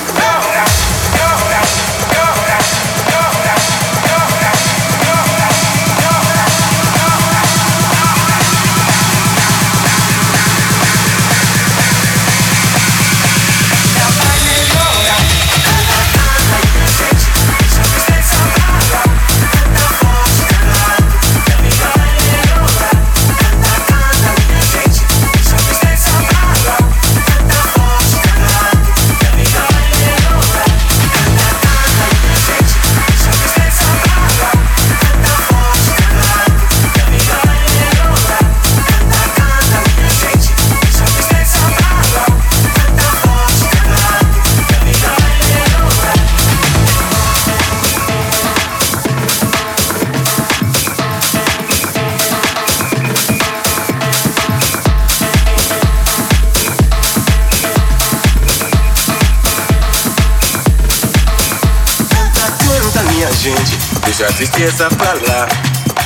Deixa 64.17 64.31
a 64.31 64.33
tristeza 64.37 64.87
pra 64.91 65.13
lá. 65.13 65.47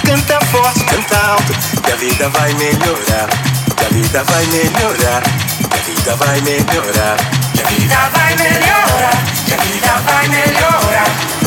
Canta 0.03 0.39
forte, 0.47 0.83
canta 0.85 1.17
alto, 1.27 1.53
que 1.83 1.91
a 1.91 1.95
vida 1.95 2.29
vai 2.29 2.51
melhorar. 2.55 3.29
Que 3.77 3.85
a 3.85 3.89
vida 3.89 4.23
vai 4.23 4.45
melhorar, 4.47 5.21
que 5.69 5.77
a 5.77 5.81
vida 5.83 6.15
vai 6.15 6.41
melhorar. 6.41 7.17
Que 7.53 7.61
a 7.61 7.67
vida 7.67 8.09
vai 8.11 8.35
melhorar, 8.35 9.23
que 9.45 9.53
a 9.53 9.57
vida 9.57 9.93
vai 10.05 10.27
melhorar. 10.27 11.38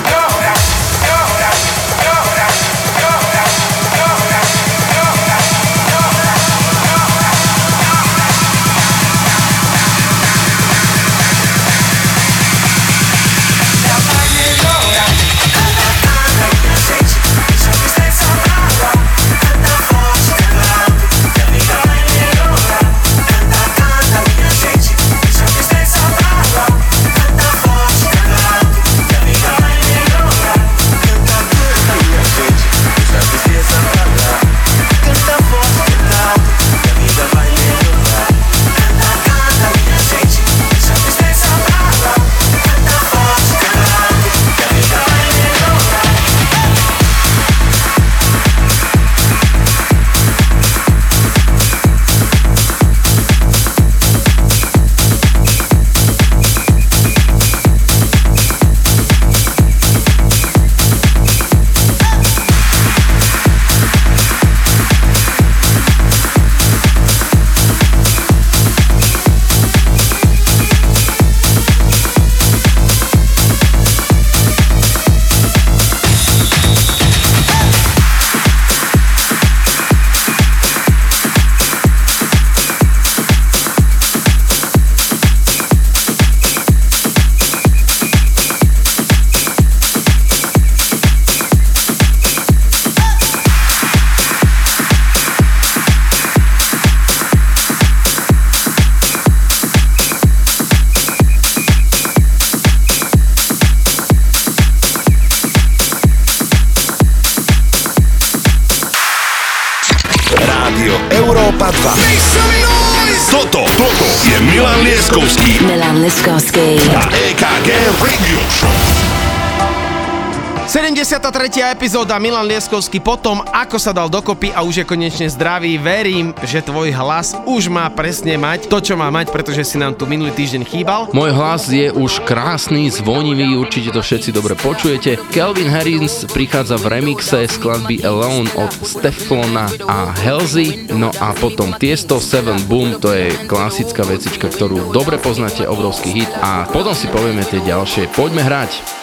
73. 121.62 121.78
epizóda 121.78 122.18
Milan 122.18 122.50
Lieskovský 122.50 122.98
potom, 122.98 123.38
ako 123.38 123.78
sa 123.78 123.94
dal 123.94 124.10
dokopy 124.10 124.50
a 124.50 124.66
už 124.66 124.82
je 124.82 124.88
konečne 124.88 125.30
zdravý. 125.30 125.78
Verím, 125.78 126.34
že 126.42 126.58
tvoj 126.58 126.90
hlas 126.90 127.38
už 127.46 127.70
má 127.70 127.86
presne 127.86 128.34
mať 128.34 128.66
to, 128.66 128.82
čo 128.82 128.98
má 128.98 129.06
mať, 129.14 129.30
pretože 129.30 129.62
si 129.62 129.78
nám 129.78 129.94
tu 129.94 130.02
minulý 130.10 130.34
týždeň 130.34 130.62
chýbal. 130.66 131.00
Môj 131.14 131.30
hlas 131.30 131.70
je 131.70 131.94
už 131.94 132.26
krásny, 132.26 132.90
zvonivý, 132.90 133.54
určite 133.54 133.94
to 133.94 134.02
všetci 134.02 134.34
dobre 134.34 134.58
počujete. 134.58 135.22
Kelvin 135.30 135.70
Harris 135.70 136.26
prichádza 136.26 136.82
v 136.82 136.98
remixe 136.98 137.46
skladby 137.46 138.02
Alone 138.02 138.50
od 138.58 138.72
Steflona 138.82 139.70
a 139.86 140.10
Halsey, 140.18 140.90
no 140.90 141.14
a 141.22 141.30
potom 141.30 141.78
Tiesto 141.78 142.18
7 142.18 142.66
Boom, 142.66 142.98
to 142.98 143.14
je 143.14 143.30
klasická 143.46 144.02
vecička, 144.02 144.50
ktorú 144.50 144.90
dobre 144.90 145.14
poznáte, 145.22 145.62
obrovský 145.70 146.26
hit 146.26 146.32
a 146.42 146.66
potom 146.66 146.90
si 146.90 147.06
povieme 147.06 147.46
tie 147.46 147.62
ďalšie. 147.62 148.10
Poďme 148.10 148.42
hrať. 148.42 149.02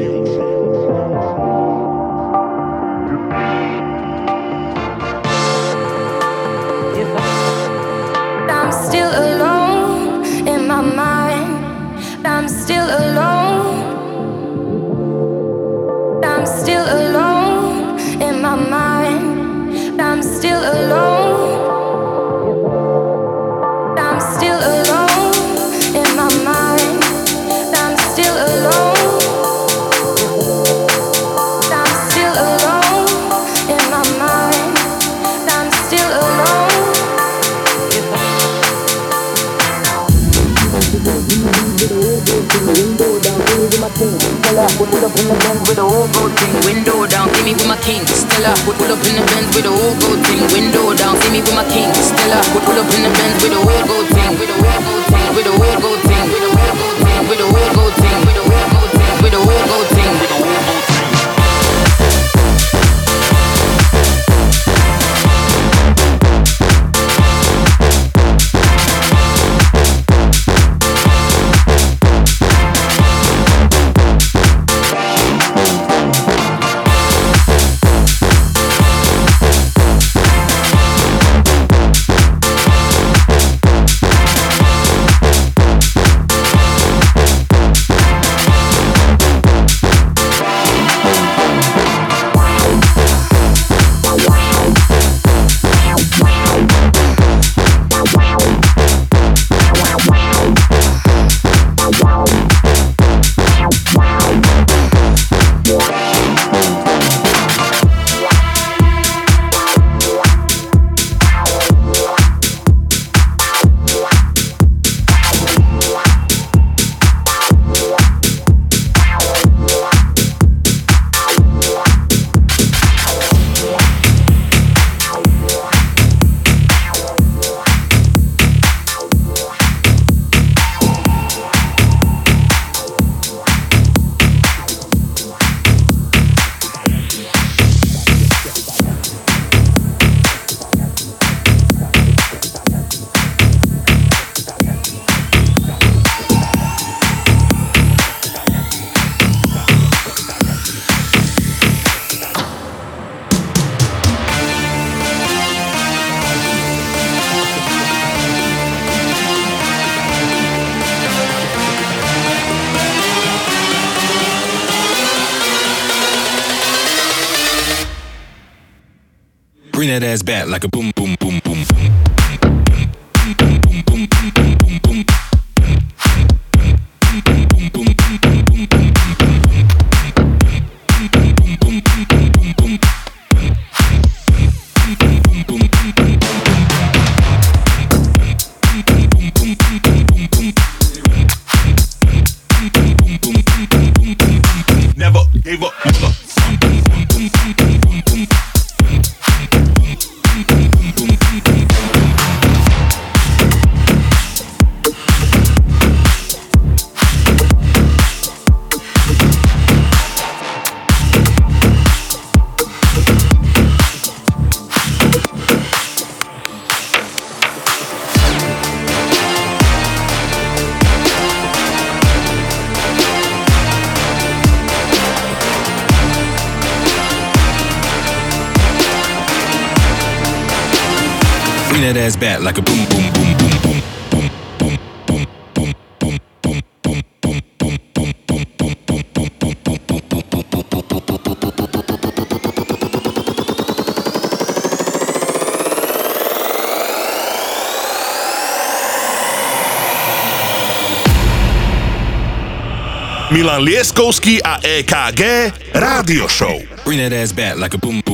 Milan 253.51 253.67
Lieskovský 253.67 254.39
a 254.39 254.63
EKG 254.63 255.51
Rádio 255.75 256.23
Show. 256.31 256.63
Bring 256.87 257.03
that 257.03 257.11
ass 257.11 257.35
back 257.35 257.59
like 257.59 257.75
a 257.75 257.79
boom. 257.83 258.10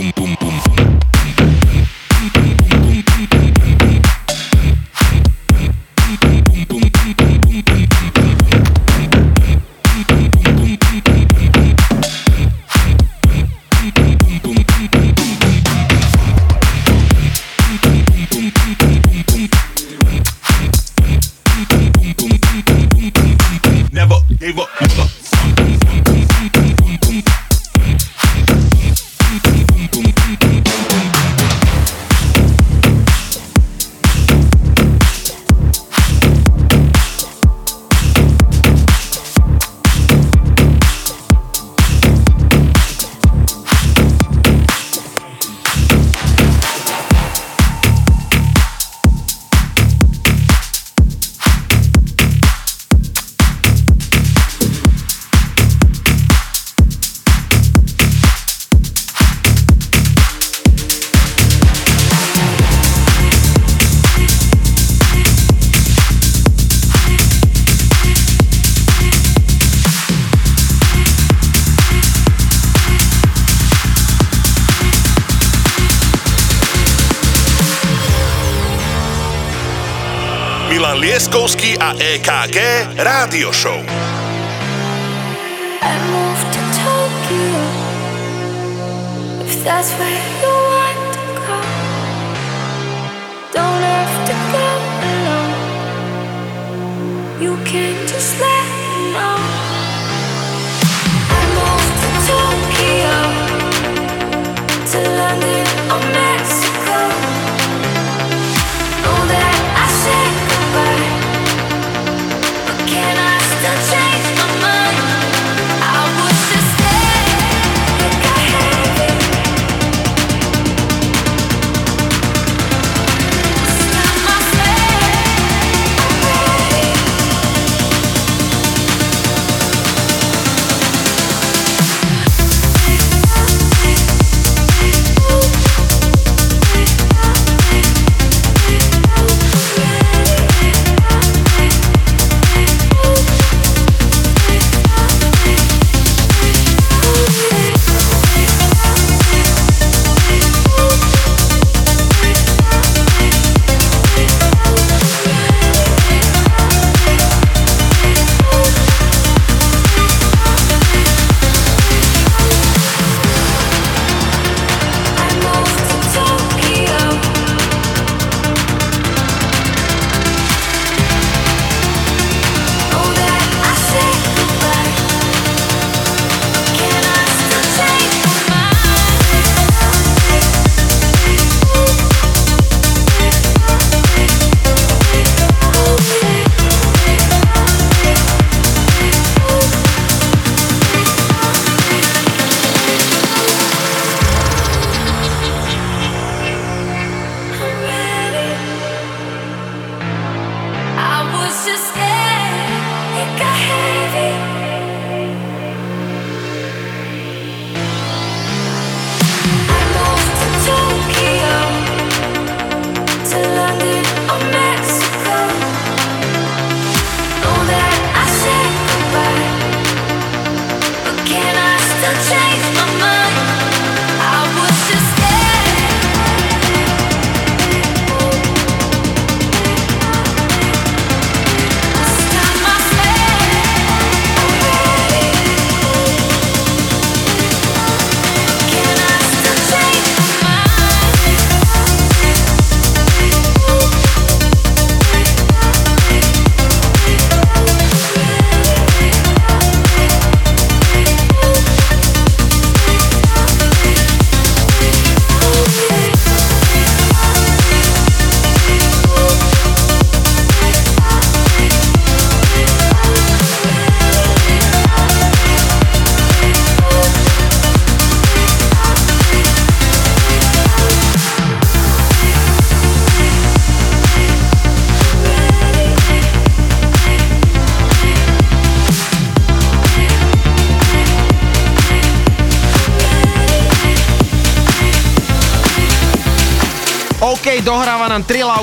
Lieskovský 81.37 81.77
a 81.77 81.93
EKG 81.93 82.57
Rádio 82.97 83.53
Show. 83.53 83.77
I 85.85 85.93
moved 86.09 86.49
to 86.49 86.61
Tokyo. 86.81 87.61
If 89.45 89.61
that's 89.61 89.93
where 90.01 90.17
you 90.41 90.49
want 90.49 90.97
to 91.13 91.21
go, 91.45 91.61
don't 93.53 93.85
have 93.85 94.17
to 94.25 94.33
go 94.49 94.65
alone. 95.05 95.53
You 97.37 97.53
can 97.69 97.93
just 98.09 98.41
let 98.41 98.65
me 98.81 99.13
know. 99.13 99.37
I 101.37 101.41
moved 101.53 102.01
to 102.01 102.09
Tokyo, 102.33 103.13
to 104.89 104.97
London. 105.05 105.57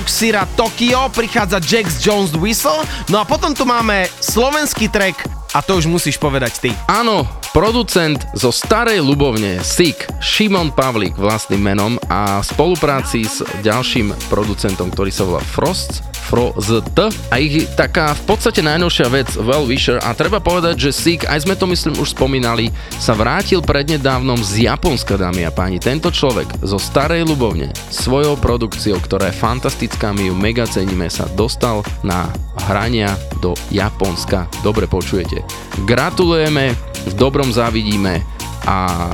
Sira 0.07 0.49
Tokyo, 0.57 1.11
prichádza 1.11 1.61
Jax 1.61 2.01
Jones 2.01 2.33
Whistle, 2.37 2.85
no 3.11 3.21
a 3.21 3.25
potom 3.25 3.53
tu 3.53 3.69
máme 3.69 4.09
slovenský 4.21 4.89
track 4.89 5.25
a 5.55 5.63
to 5.63 5.79
už 5.79 5.87
musíš 5.87 6.19
povedať 6.19 6.53
ty. 6.59 6.71
Áno, 6.91 7.27
producent 7.55 8.19
zo 8.35 8.51
Starej 8.51 8.99
Ľubovne, 8.99 9.63
Sik, 9.63 10.11
Šimon 10.19 10.75
Pavlík 10.75 11.15
vlastným 11.15 11.63
menom 11.63 11.95
a 12.11 12.43
v 12.43 12.49
spolupráci 12.51 13.23
s 13.23 13.47
ďalším 13.63 14.11
producentom, 14.27 14.91
ktorý 14.91 15.15
sa 15.15 15.23
volá 15.23 15.43
Frost, 15.47 16.14
Frozt 16.25 16.97
a 17.29 17.37
ich 17.37 17.69
taká 17.77 18.17
v 18.17 18.23
podstate 18.25 18.65
najnovšia 18.65 19.07
vec 19.13 19.29
Well 19.37 19.69
Wisher 19.69 20.01
a 20.01 20.17
treba 20.17 20.41
povedať, 20.41 20.89
že 20.89 20.97
Sik, 20.97 21.29
aj 21.29 21.45
sme 21.45 21.55
to 21.55 21.69
myslím 21.69 22.01
už 22.01 22.17
spomínali, 22.17 22.73
sa 22.97 23.13
vrátil 23.13 23.61
prednedávnom 23.61 24.41
z 24.41 24.67
Japonska, 24.67 25.21
dámy 25.21 25.45
a 25.45 25.53
páni. 25.53 25.77
Tento 25.77 26.09
človek 26.09 26.49
zo 26.65 26.81
Starej 26.81 27.29
Ľubovne 27.29 27.69
svojou 27.93 28.41
produkciou, 28.41 28.97
ktorá 29.05 29.29
je 29.29 29.37
fantastická, 29.37 30.17
my 30.17 30.33
ju 30.33 30.35
mega 30.35 30.65
ceníme, 30.65 31.13
sa 31.13 31.29
dostal 31.37 31.85
na 32.01 32.33
hrania 32.67 33.13
do 33.45 33.53
Japonska. 33.69 34.49
Dobre 34.65 34.89
počujete. 34.89 35.45
Gratulujeme, 35.85 36.73
v 37.05 37.15
dobrom 37.21 37.53
závidíme 37.53 38.25
a 38.65 39.13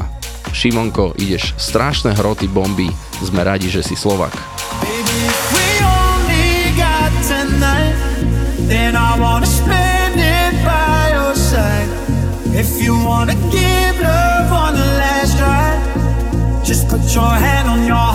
Šimonko, 0.51 1.15
ideš 1.19 1.55
strašné 1.59 2.15
hroty 2.19 2.51
bomby, 2.51 2.91
sme 3.23 3.47
radi, 3.47 3.71
že 3.71 3.87
si 3.87 3.95
Slovak. 3.95 4.35
If 12.61 12.83
you 12.83 12.93
wanna 12.93 13.37
give 13.51 13.97
love 14.03 14.53
on 14.53 14.75
the 14.75 14.89
last 15.01 15.39
try, 15.39 15.71
just 16.63 16.89
put 16.91 17.01
your 17.15 17.33
hand 17.47 17.67
on 17.71 17.87
your 17.87 18.10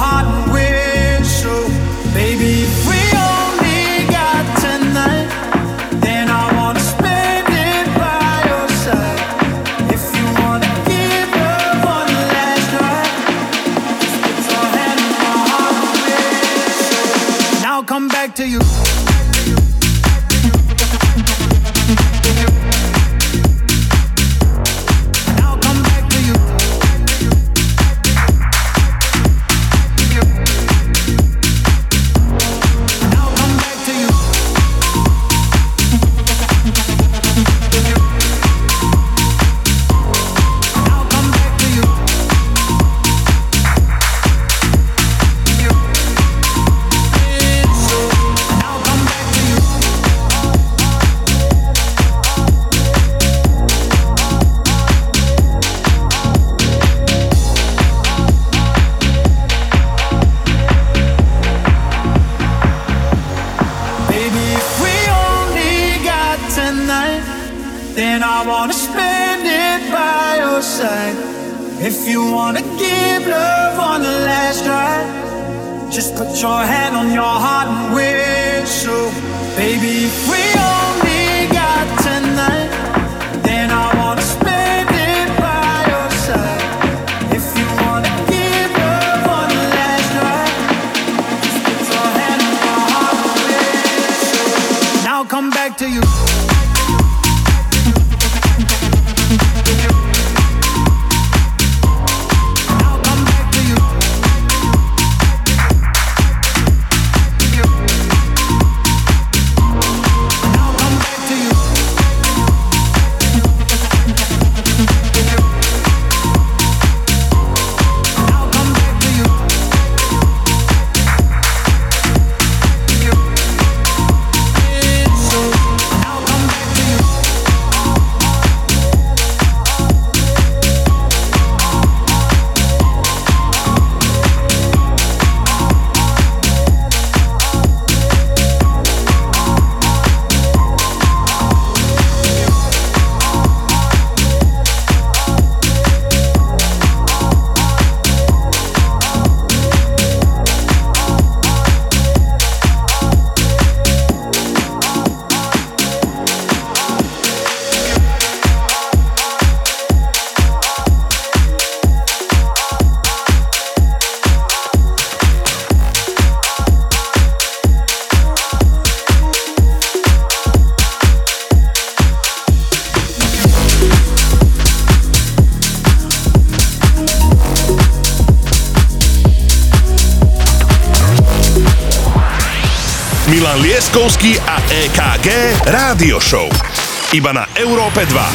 Iba 187.16 187.32
na 187.32 187.48
Európe 187.56 188.04
2. 188.04 188.35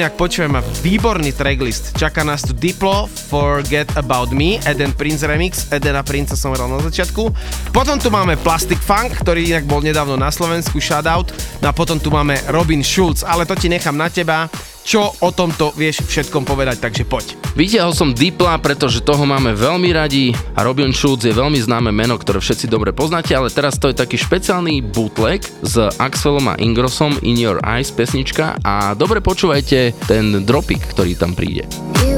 Inak 0.00 0.16
počujem 0.16 0.56
výborný 0.80 1.36
tracklist. 1.36 1.92
Čaká 1.92 2.24
nás 2.24 2.40
tu 2.40 2.56
Diplo, 2.56 3.04
Forget 3.28 4.00
About 4.00 4.32
Me, 4.32 4.56
Eden 4.64 4.96
Prince 4.96 5.28
Remix, 5.28 5.68
Edena 5.68 6.00
Prince 6.00 6.40
som 6.40 6.56
hral 6.56 6.72
na 6.72 6.80
začiatku. 6.80 7.28
Potom 7.68 8.00
tu 8.00 8.08
máme 8.08 8.40
Plastic 8.40 8.80
Funk, 8.80 9.20
ktorý 9.20 9.52
inak 9.52 9.68
bol 9.68 9.84
nedávno 9.84 10.16
na 10.16 10.32
Slovensku, 10.32 10.80
shoutout. 10.80 11.36
No 11.60 11.68
a 11.68 11.76
potom 11.76 12.00
tu 12.00 12.08
máme 12.08 12.40
Robin 12.48 12.80
Schulz, 12.80 13.20
ale 13.20 13.44
to 13.44 13.52
ti 13.52 13.68
nechám 13.68 13.92
na 13.92 14.08
teba, 14.08 14.48
čo 14.88 15.04
o 15.20 15.28
tomto 15.36 15.76
vieš 15.76 16.00
všetkom 16.08 16.48
povedať, 16.48 16.80
takže 16.80 17.04
poď. 17.04 17.36
Vytiahol 17.54 17.94
som 17.94 18.14
Dipla, 18.14 18.58
pretože 18.62 19.02
toho 19.02 19.26
máme 19.26 19.54
veľmi 19.54 19.90
radi 19.90 20.30
a 20.54 20.62
Robin 20.62 20.94
Schulz 20.94 21.26
je 21.26 21.34
veľmi 21.34 21.58
známe 21.58 21.90
meno, 21.90 22.14
ktoré 22.14 22.38
všetci 22.38 22.70
dobre 22.70 22.94
poznáte, 22.94 23.34
ale 23.34 23.50
teraz 23.50 23.76
to 23.76 23.90
je 23.90 23.98
taký 23.98 24.16
špeciálny 24.16 24.80
bootleg 24.86 25.42
s 25.62 25.90
Axelom 25.98 26.46
a 26.50 26.54
Ingrosom 26.62 27.18
In 27.26 27.36
Your 27.36 27.58
Eyes 27.66 27.90
pesnička 27.90 28.58
a 28.62 28.94
dobre 28.94 29.18
počúvajte 29.18 29.92
ten 30.06 30.46
dropik, 30.46 30.82
ktorý 30.94 31.18
tam 31.18 31.34
príde. 31.34 31.66
Yeah. 32.00 32.09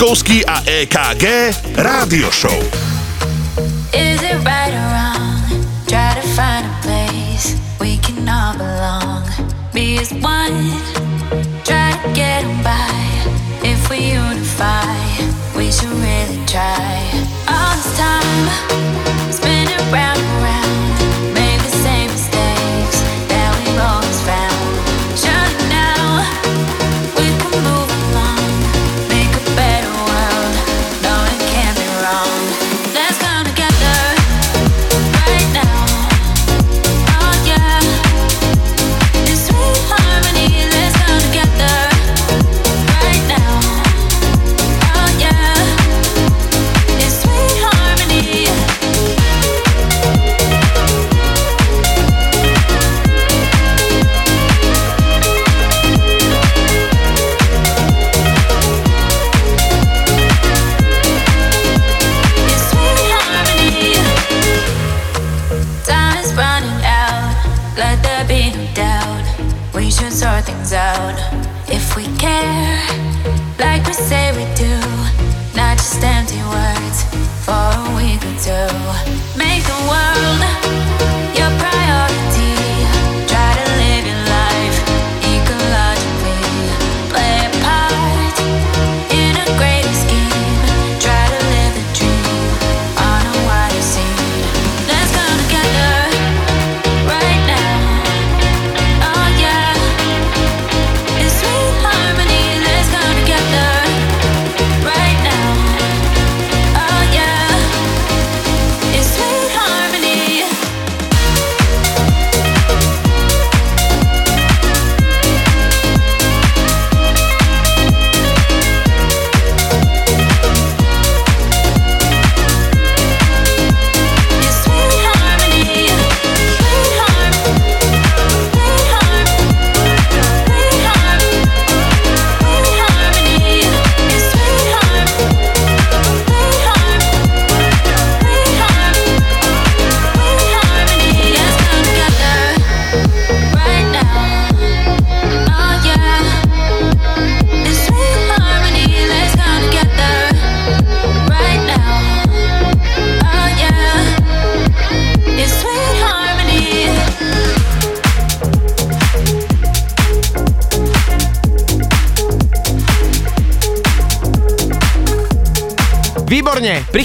Laškovský 0.00 0.48
a 0.48 0.64
EKG 0.64 1.24
Rádio 1.76 2.32
Show. 2.32 2.89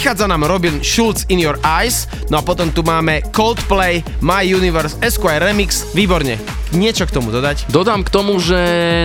Prichádza 0.05 0.29
nám 0.29 0.45
Robin 0.45 0.85
Schulz 0.85 1.25
In 1.33 1.41
Your 1.41 1.57
Eyes, 1.65 2.05
no 2.29 2.37
a 2.37 2.45
potom 2.45 2.69
tu 2.69 2.85
máme 2.85 3.25
Coldplay, 3.33 4.05
My 4.21 4.45
Universe, 4.45 4.93
Esquire 5.01 5.41
Remix, 5.41 5.81
výborne. 5.97 6.37
Niečo 6.77 7.09
k 7.09 7.17
tomu 7.17 7.33
dodať? 7.33 7.65
Dodám 7.73 8.05
k 8.05 8.13
tomu, 8.13 8.37
že 8.37 8.53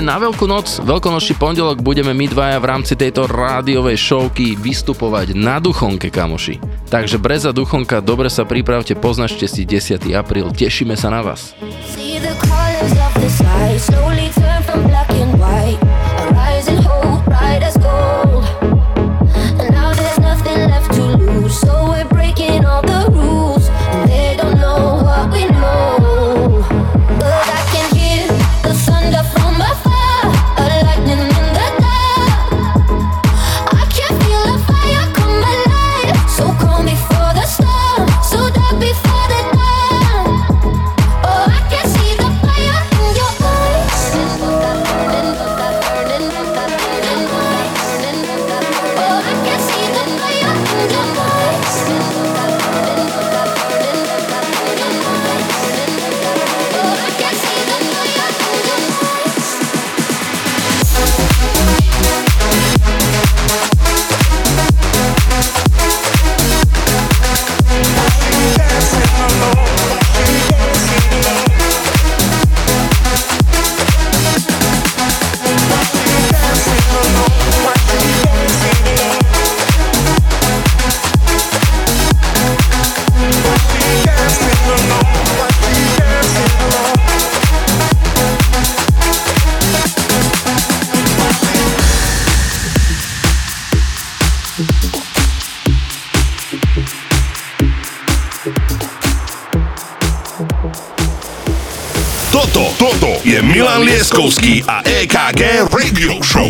na 0.05 0.21
Veľkú 0.21 0.45
noc, 0.45 0.85
veľkonočný 0.85 1.41
pondelok 1.41 1.81
budeme 1.81 2.13
my 2.13 2.29
dvaja 2.29 2.61
v 2.61 2.69
rámci 2.69 3.01
tejto 3.01 3.25
rádiovej 3.25 3.97
showky 3.97 4.61
vystupovať 4.61 5.33
na 5.33 5.57
Duchonke, 5.57 6.13
kamoši. 6.13 6.61
Takže 6.93 7.17
Breza 7.17 7.57
Duchonka, 7.57 8.05
dobre 8.05 8.29
sa 8.29 8.45
pripravte, 8.45 8.93
poznačte 8.93 9.49
si 9.49 9.65
10. 9.65 10.05
apríl, 10.13 10.53
tešíme 10.53 11.01
sa 11.01 11.09
na 11.09 11.25
vás. 11.25 11.57
See 11.97 12.21
the 12.21 12.37
colors 12.45 12.93
of 12.93 13.13
the 13.17 13.31
sky 13.33 13.73
slowly 13.81 14.29
turn 14.37 14.61
from 14.69 14.85
black 14.85 15.09
and 15.17 15.33
white. 15.41 15.90
Milan 104.10 104.10
Lieskovský 104.10 104.66
a 104.66 104.82
EKG 104.82 105.70
Radio 105.70 106.18
Show. 106.26 106.50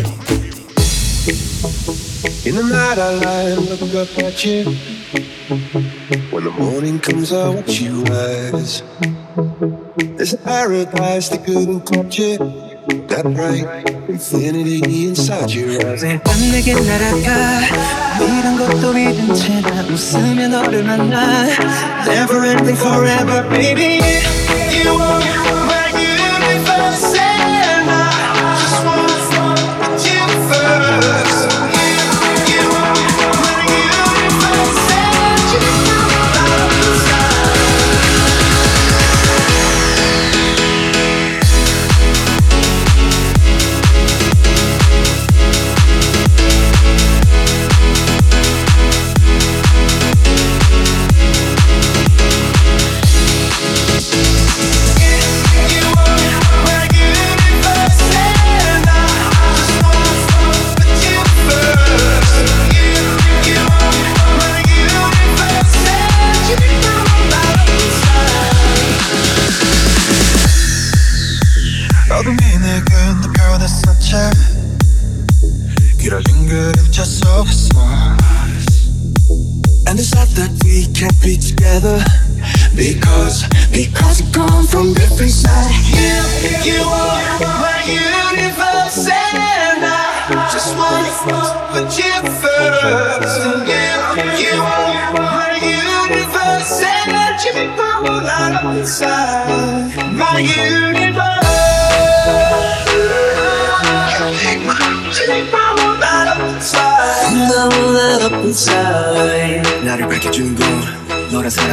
In 2.48 2.56
the 2.56 2.64
night 2.64 2.96
I 2.96 3.12
lie 3.20 3.52
and 3.52 3.68
look 3.68 3.84
up 3.92 4.08
at 4.24 4.40
you. 4.46 4.64
When 6.32 6.44
the 6.48 6.56
morning 6.56 7.00
comes, 7.00 7.34
I 7.34 7.50
watch 7.50 7.82
you 7.82 8.08
rise. 8.08 8.84
There's 10.16 10.32
a 10.32 10.38
paradise 10.38 11.28
that 11.30 11.44
couldn't 11.44 11.84
touch 11.84 12.20
it. 12.24 12.40
That 13.12 13.28
bright 13.28 13.84
infinity 14.08 14.80
inside 15.04 15.52
your 15.52 15.76
eyes. 15.84 16.08
밤 16.24 16.40
내게 16.52 16.72
날아가 16.74 17.68
이런 18.16 18.58
것도 18.58 18.94
믿은 18.94 19.36
채나 19.36 19.84
웃으며 19.92 20.48
너를 20.48 20.84
만나 20.84 21.52
Never 22.08 22.46
ending 22.46 22.80
forever 22.80 23.44
baby 23.50 24.00
You 24.72 24.96
are 24.96 25.39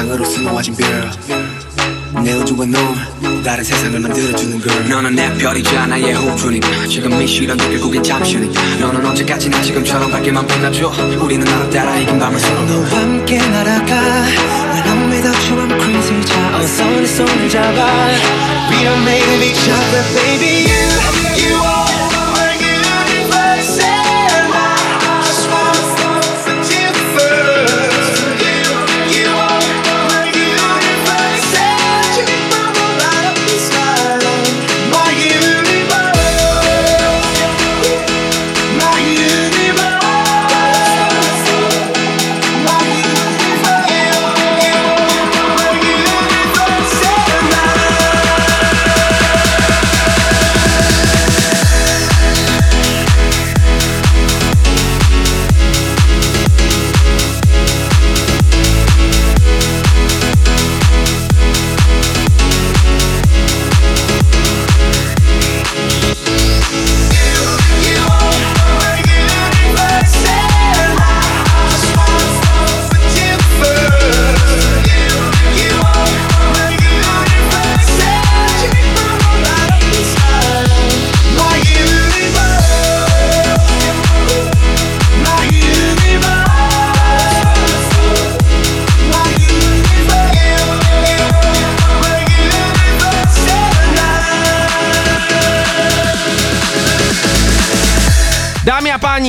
사랑으로 0.07 0.25
수놓아진 0.25 0.73
별. 0.75 1.11
내 2.23 2.33
우주와 2.33 2.65
넌 2.65 3.43
다른 3.43 3.63
세상을 3.63 3.99
만들어주는 3.99 4.59
걸 4.61 4.89
너는 4.89 5.15
내 5.15 5.33
별이잖아 5.37 5.99
예 5.99 6.13
호주니까. 6.13 6.87
지금 6.87 7.21
이 7.21 7.27
시련 7.27 7.57
결국엔 7.57 8.01
잠시니까. 8.01 8.61
너는 8.79 9.05
언제까지나 9.05 9.61
지금처럼 9.61 10.09
밝게만 10.09 10.47
빛나줘? 10.47 10.91
우리는 11.21 11.45
나로 11.45 11.69
따라 11.69 11.97
이긴 11.97 12.17
밤을 12.17 12.39
서로 12.39 12.61
너와 12.63 12.89
함께 12.89 13.37
날아가. 13.37 13.95
When 14.71 14.83
I'm 14.87 15.11
without 15.11 15.51
you 15.51 15.67
I'm 15.67 15.81
crazy. 15.81 16.25
자 16.25 16.57
어서 16.57 16.85
내 16.85 17.05
손을 17.05 17.49
잡아. 17.49 18.07
We 18.71 18.77
are 18.87 19.01
made 19.01 19.35
of 19.35 19.43
each 19.43 19.69
other 19.69 20.03
baby 20.15 20.76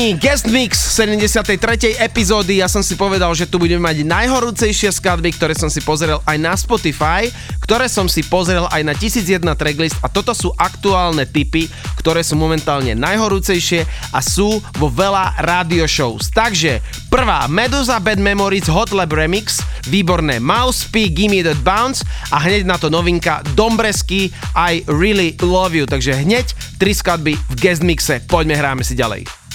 Páni, 0.09 0.24
guest 0.24 0.48
mix 0.48 0.80
73. 0.97 2.01
epizódy. 2.01 2.64
Ja 2.64 2.68
som 2.72 2.80
si 2.80 2.97
povedal, 2.97 3.28
že 3.36 3.44
tu 3.44 3.60
budeme 3.60 3.85
mať 3.85 4.09
najhorúcejšie 4.09 4.89
skladby, 4.89 5.36
ktoré 5.36 5.52
som 5.52 5.68
si 5.68 5.85
pozrel 5.85 6.16
aj 6.24 6.36
na 6.40 6.56
Spotify, 6.56 7.28
ktoré 7.60 7.93
som 7.93 8.09
si 8.09 8.24
pozrel 8.24 8.64
aj 8.72 8.89
na 8.89 8.97
1001 8.97 9.44
tracklist 9.52 10.01
a 10.01 10.09
toto 10.09 10.32
sú 10.32 10.48
aktuálne 10.56 11.28
tipy, 11.28 11.68
ktoré 12.01 12.24
sú 12.24 12.40
momentálne 12.40 12.97
najhorúcejšie 12.97 13.85
a 14.16 14.24
sú 14.24 14.64
vo 14.80 14.89
veľa 14.89 15.44
radio 15.44 15.85
shows. 15.85 16.32
Takže 16.32 16.80
prvá 17.12 17.44
Medusa 17.44 18.01
Bad 18.01 18.16
Memories 18.16 18.72
Hot 18.72 18.97
Lab 18.97 19.12
Remix, 19.12 19.60
výborné 19.93 20.40
Mouse 20.40 20.89
P, 20.89 21.12
Gimme 21.12 21.44
That 21.44 21.60
Bounce 21.60 22.01
a 22.32 22.40
hneď 22.40 22.64
na 22.64 22.80
to 22.80 22.89
novinka 22.89 23.44
Dombresky 23.52 24.32
I 24.56 24.89
Really 24.89 25.36
Love 25.44 25.76
You. 25.76 25.85
Takže 25.85 26.16
hneď 26.16 26.56
tri 26.80 26.97
skladby 26.97 27.36
v 27.36 27.55
guest 27.60 27.85
mixe. 27.85 28.24
Poďme, 28.24 28.56
hráme 28.56 28.80
si 28.80 28.97
ďalej. 28.97 29.47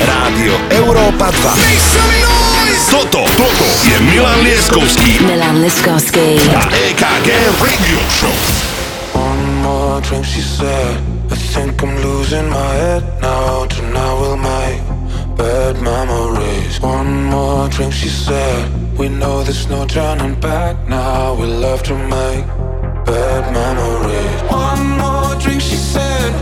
Rádio 0.00 0.54
Európa 0.70 1.28
2. 1.30 2.92
Toto, 2.92 3.24
toto 3.36 3.66
je 3.88 3.96
Milan 4.04 4.40
Lieskovský 4.44 5.20
Milan 5.24 5.60
Liskovský. 5.60 6.36
a 6.52 6.62
EKG 6.68 7.28
Radio 7.60 8.00
Show. 8.08 8.36
One 9.12 9.44
more 9.64 10.00
drink, 10.00 10.24
she 10.24 10.40
said. 10.40 10.96
I 11.30 11.36
think 11.36 11.80
I'm 11.82 11.96
losing 12.04 12.48
my 12.48 12.72
head 12.76 13.04
now. 13.20 13.64
Tonight 13.68 14.14
we'll 14.20 14.36
make 14.36 14.80
bad 15.36 15.80
memories. 15.80 16.80
One 16.80 17.24
more 17.32 17.68
drink, 17.68 17.92
she 17.92 18.08
said. 18.08 18.68
We 18.98 19.08
know 19.08 19.42
there's 19.42 19.68
no 19.68 19.86
turning 19.86 20.36
back 20.40 20.76
now. 20.88 21.34
We 21.34 21.46
love 21.46 21.82
to 21.88 21.94
make 21.96 22.44
bad 23.08 23.42
memories. 23.52 24.40
One 24.52 24.98
more 25.00 25.34
drink, 25.40 25.60
she 25.60 25.76
said. 25.76 26.32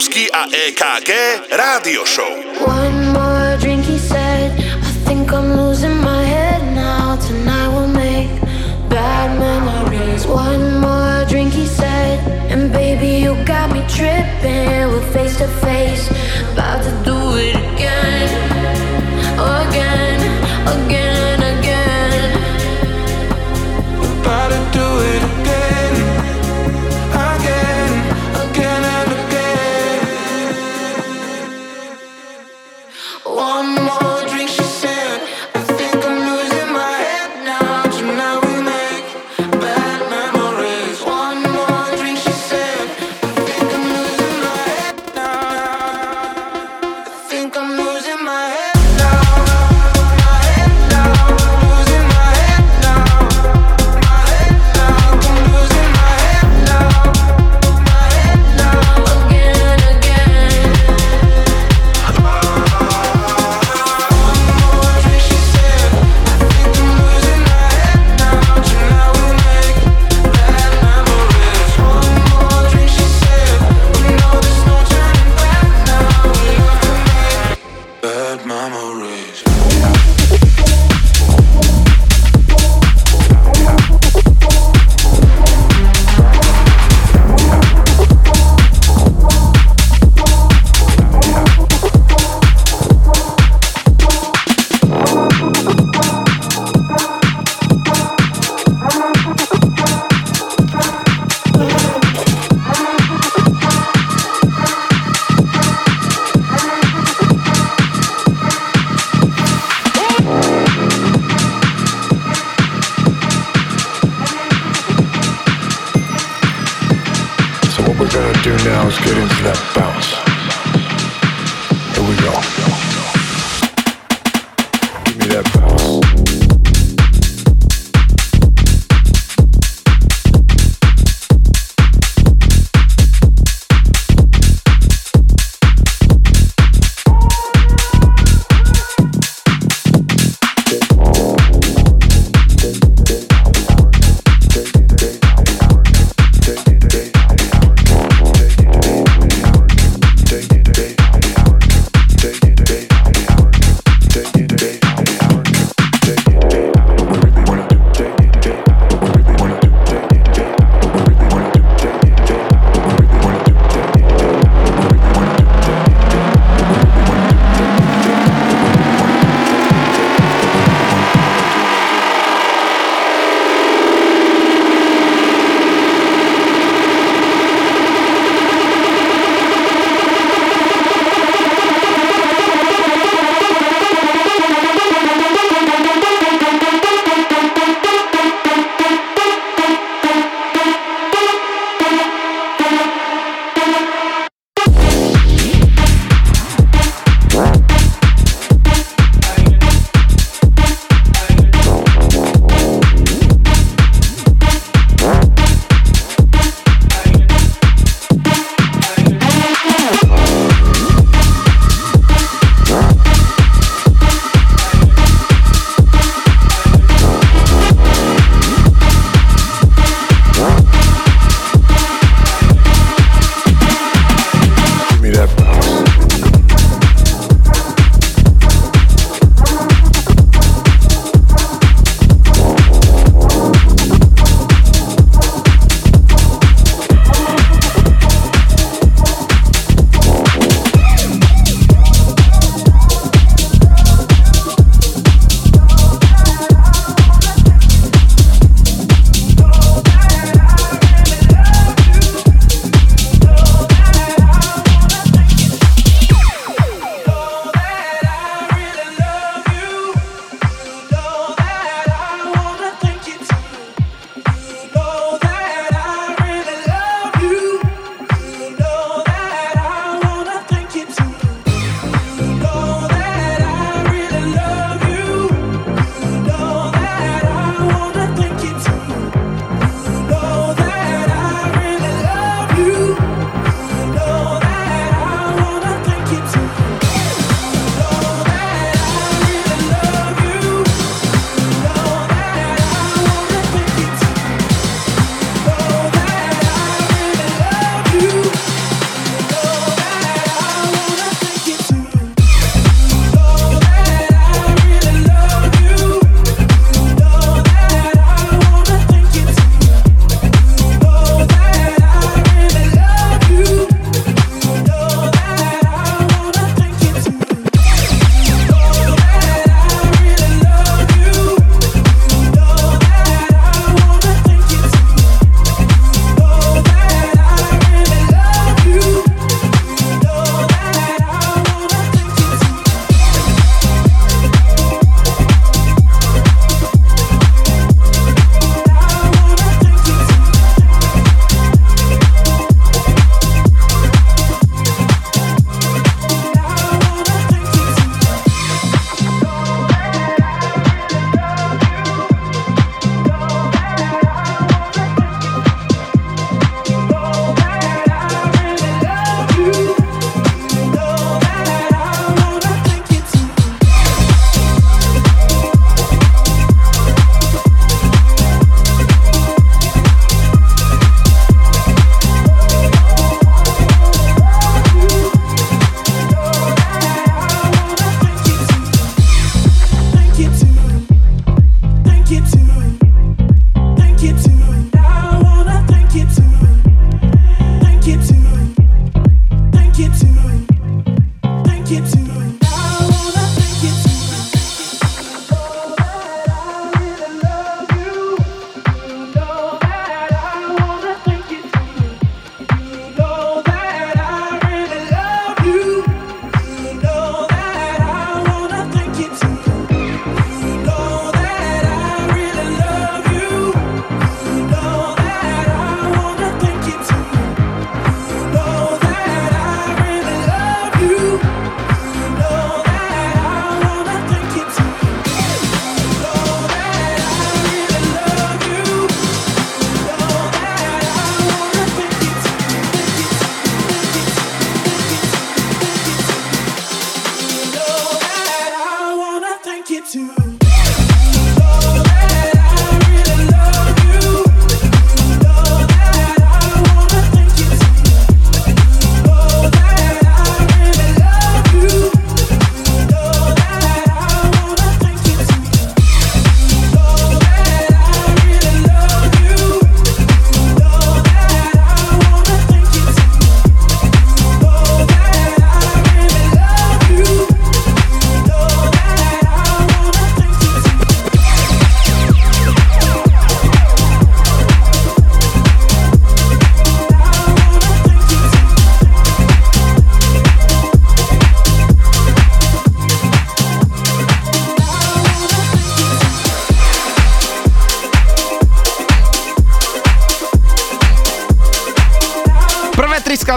Lieskovský 0.00 0.32
a 0.32 0.48
EKG 0.48 1.10
Rádio 1.52 2.08
Show. 2.08 2.32
One 2.64 3.12
more 3.12 3.56
drink, 3.60 3.79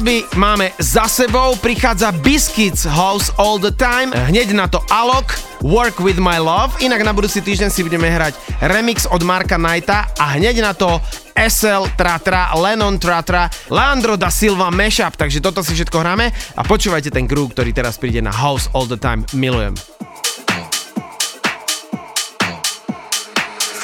skladby 0.03 0.35
máme 0.35 0.75
za 0.83 1.07
sebou, 1.07 1.55
prichádza 1.55 2.11
Biscuits 2.11 2.83
House 2.83 3.31
All 3.39 3.55
The 3.55 3.71
Time, 3.71 4.11
hneď 4.11 4.51
na 4.51 4.67
to 4.67 4.83
Alok, 4.91 5.31
Work 5.63 6.03
With 6.03 6.19
My 6.19 6.43
Love, 6.43 6.75
inak 6.83 7.07
na 7.07 7.15
budúci 7.15 7.39
týždeň 7.39 7.71
si 7.71 7.87
budeme 7.87 8.11
hrať 8.11 8.35
remix 8.67 9.07
od 9.07 9.23
Marka 9.23 9.55
Knighta 9.55 10.11
a 10.19 10.35
hneď 10.35 10.59
na 10.59 10.75
to 10.75 10.99
SL 11.39 11.87
Tratra, 11.95 12.51
Lennon 12.51 12.99
Tratra, 12.99 13.47
Leandro 13.71 14.19
da 14.19 14.27
Silva 14.27 14.67
Mashup, 14.75 15.15
takže 15.15 15.39
toto 15.39 15.63
si 15.63 15.71
všetko 15.71 15.95
hráme 15.95 16.35
a 16.35 16.61
počúvajte 16.67 17.07
ten 17.07 17.23
groove, 17.23 17.55
ktorý 17.55 17.71
teraz 17.71 17.95
príde 17.95 18.19
na 18.19 18.35
House 18.35 18.67
All 18.75 18.91
The 18.91 18.99
Time, 18.99 19.23
milujem. 19.31 19.71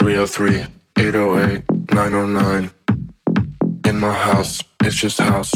303, 0.04 0.68
808, 1.00 1.64
909. 1.88 2.76
In 3.88 3.96
my 3.96 4.12
house, 4.12 4.60
it's 4.84 5.00
just 5.00 5.24
house 5.24 5.56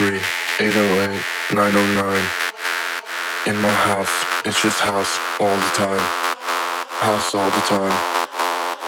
303, 0.00 0.66
808, 0.66 1.20
909. 1.52 2.24
In 3.48 3.60
my 3.60 3.68
house, 3.68 4.08
it's 4.46 4.62
just 4.62 4.80
house 4.80 5.18
all 5.38 5.54
the 5.54 5.72
time. 5.76 6.00
House 6.88 7.34
all 7.34 7.50
the 7.50 7.60
time. 7.68 7.92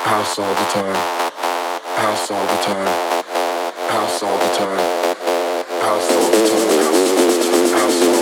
House 0.09 0.39
all 0.39 0.55
the 0.55 0.69
time. 0.73 0.97
House 2.01 2.31
all 2.31 2.47
the 2.47 2.63
time. 2.65 2.89
House 3.93 4.23
all 4.23 4.39
the 4.39 4.55
time. 4.57 4.81
House 5.83 6.13
all 6.13 6.31
the 6.31 6.49
time. 6.49 6.81
House 7.77 8.01
all 8.01 8.09
the 8.09 8.17
time. 8.17 8.22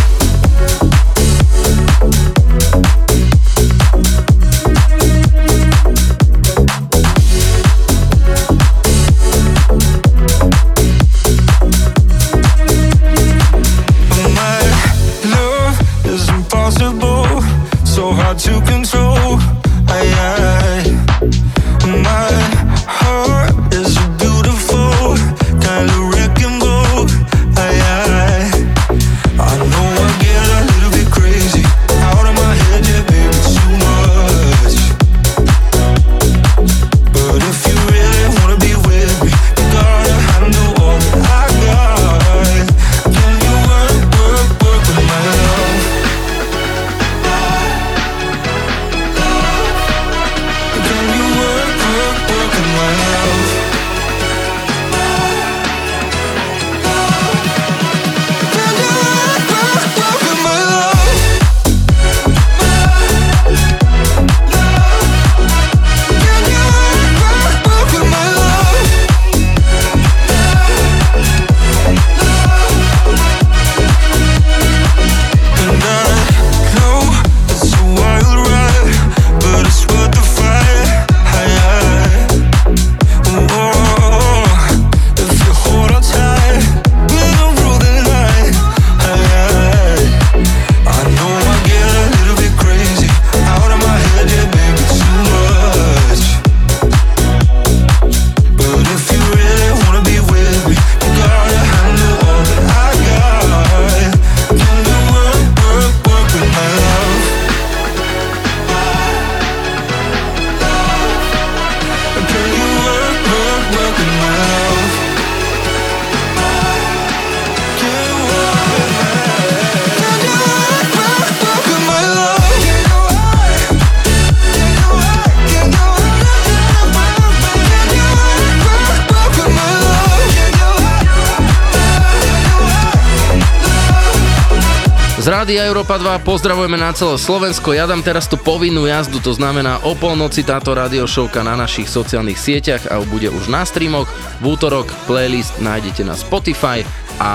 Európa 135.81 136.21
2 136.21 136.21
pozdravujeme 136.21 136.77
na 136.77 136.93
celé 136.93 137.17
Slovensko. 137.17 137.73
Ja 137.73 137.89
dám 137.89 138.05
teraz 138.05 138.29
tú 138.29 138.37
povinnú 138.37 138.85
jazdu, 138.85 139.17
to 139.17 139.33
znamená 139.33 139.81
o 139.81 139.97
polnoci 139.97 140.45
táto 140.45 140.77
radiošovka 140.77 141.41
na 141.41 141.57
našich 141.57 141.89
sociálnych 141.89 142.37
sieťach 142.37 142.85
a 142.85 143.01
bude 143.01 143.33
už 143.33 143.49
na 143.49 143.65
streamoch. 143.65 144.05
V 144.45 144.45
útorok 144.45 144.93
playlist 145.09 145.57
nájdete 145.57 146.05
na 146.05 146.13
Spotify 146.13 146.85
a 147.17 147.31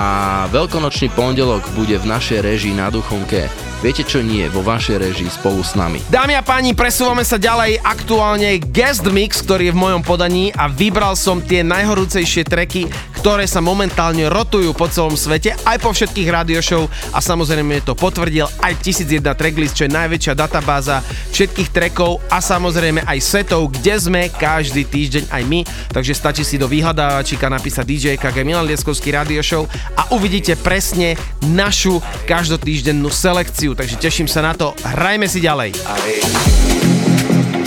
veľkonočný 0.55 1.10
pondelok 1.18 1.66
bude 1.74 1.98
v 1.98 2.06
našej 2.06 2.47
režii 2.47 2.78
na 2.78 2.86
Duchonke. 2.86 3.51
Viete 3.82 4.06
čo 4.06 4.23
nie, 4.23 4.47
vo 4.47 4.62
vašej 4.62 5.02
režii 5.02 5.27
spolu 5.27 5.66
s 5.66 5.74
nami. 5.74 5.98
Dámy 6.06 6.39
a 6.39 6.43
páni, 6.47 6.70
presúvame 6.73 7.27
sa 7.27 7.43
ďalej. 7.43 7.82
Aktuálne 7.82 8.62
guest 8.62 9.02
mix, 9.10 9.43
ktorý 9.43 9.68
je 9.68 9.74
v 9.74 9.82
mojom 9.90 10.02
podaní 10.06 10.55
a 10.55 10.70
vybral 10.70 11.18
som 11.18 11.43
tie 11.43 11.66
najhorúcejšie 11.66 12.47
treky, 12.47 12.86
ktoré 13.27 13.43
sa 13.51 13.59
momentálne 13.59 14.31
rotujú 14.31 14.70
po 14.70 14.86
celom 14.86 15.19
svete, 15.19 15.51
aj 15.66 15.82
po 15.82 15.90
všetkých 15.90 16.31
radio 16.31 16.62
show. 16.62 16.86
A 17.11 17.19
samozrejme 17.19 17.82
to 17.82 17.98
potvrdil 17.98 18.47
aj 18.62 18.78
1001 18.78 19.19
tracklist, 19.35 19.74
čo 19.74 19.90
je 19.90 19.98
najväčšia 19.98 20.39
databáza 20.39 21.03
všetkých 21.35 21.74
trackov 21.74 22.23
a 22.31 22.39
samozrejme 22.39 23.03
aj 23.03 23.19
setov, 23.19 23.74
kde 23.74 23.98
sme 23.98 24.23
každý 24.31 24.86
týždeň 24.86 25.27
aj 25.35 25.43
my, 25.43 25.66
takže 25.90 26.15
stačí 26.15 26.47
si 26.47 26.55
do 26.55 26.70
vyhľadávačika 26.70 27.51
napísať 27.51 27.82
DJ 27.82 28.07
KG 28.15 28.47
Milan 28.47 28.62
Lieskovský 28.62 29.11
radio 29.11 29.43
show 29.43 29.66
a 29.98 30.07
uvidíte 30.15 30.55
presne 30.62 31.19
našu 31.51 31.98
každotýždennú 32.31 33.11
selekciu, 33.11 33.74
takže 33.74 33.98
teším 33.98 34.31
sa 34.31 34.39
na 34.39 34.55
to, 34.55 34.70
hrajme 34.86 35.27
si 35.27 35.43
ďalej. 35.43 35.74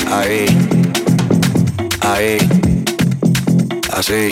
Ahí, 0.08 0.48
ahí, 2.00 2.40
así, 3.92 4.32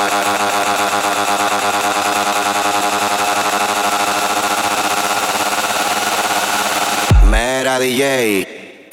Ey, 8.13 8.45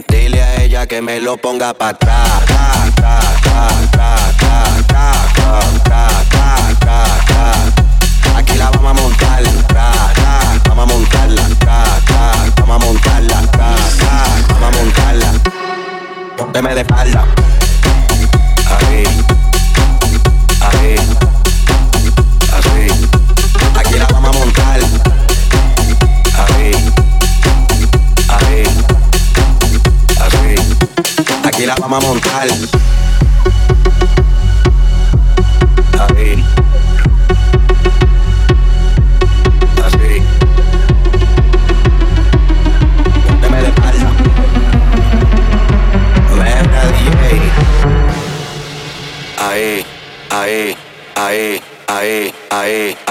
dile 0.06 0.40
a 0.40 0.62
ella 0.62 0.86
que 0.86 1.02
me 1.02 1.20
lo 1.20 1.36
ponga 1.38 1.74
para 1.74 1.90
atrás. 1.90 2.18
Aquí 8.36 8.56
la 8.56 8.70
vamos 8.70 8.90
a 8.90 8.94
montar, 8.94 9.42
tra, 9.66 9.90
tra, 10.14 10.60
vamos 10.68 10.84
a 10.84 10.94
montarla, 10.94 11.42
tra, 11.58 11.84
tra, 12.06 12.32
vamos 12.60 12.76
a 12.76 12.86
montarla, 12.86 13.40
tra, 13.50 13.74
tra, 13.98 14.24
vamos 14.60 14.62
a 14.62 14.82
montarla. 14.82 15.32
Pónteme 16.36 16.74
de 16.76 16.80
espalda. 16.82 17.37
La 31.68 31.74
vamos 31.74 32.02
a 32.02 32.08
montar. 32.08 32.48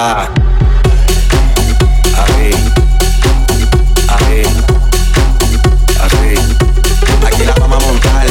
Tra. 0.00 0.30
Ahí, 2.22 2.50
ahí, 4.08 4.42
así. 6.04 6.30
Aquí 7.26 7.44
la 7.44 7.54
vamos 7.60 7.82
a 7.82 7.86
montar. 7.86 8.26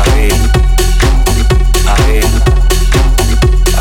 Ahí, 0.00 0.28
ahí, 1.94 2.20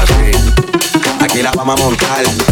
así. 0.01 1.23
Aquí 1.23 1.41
la 1.41 1.51
vamos 1.51 1.81
a. 1.81 2.48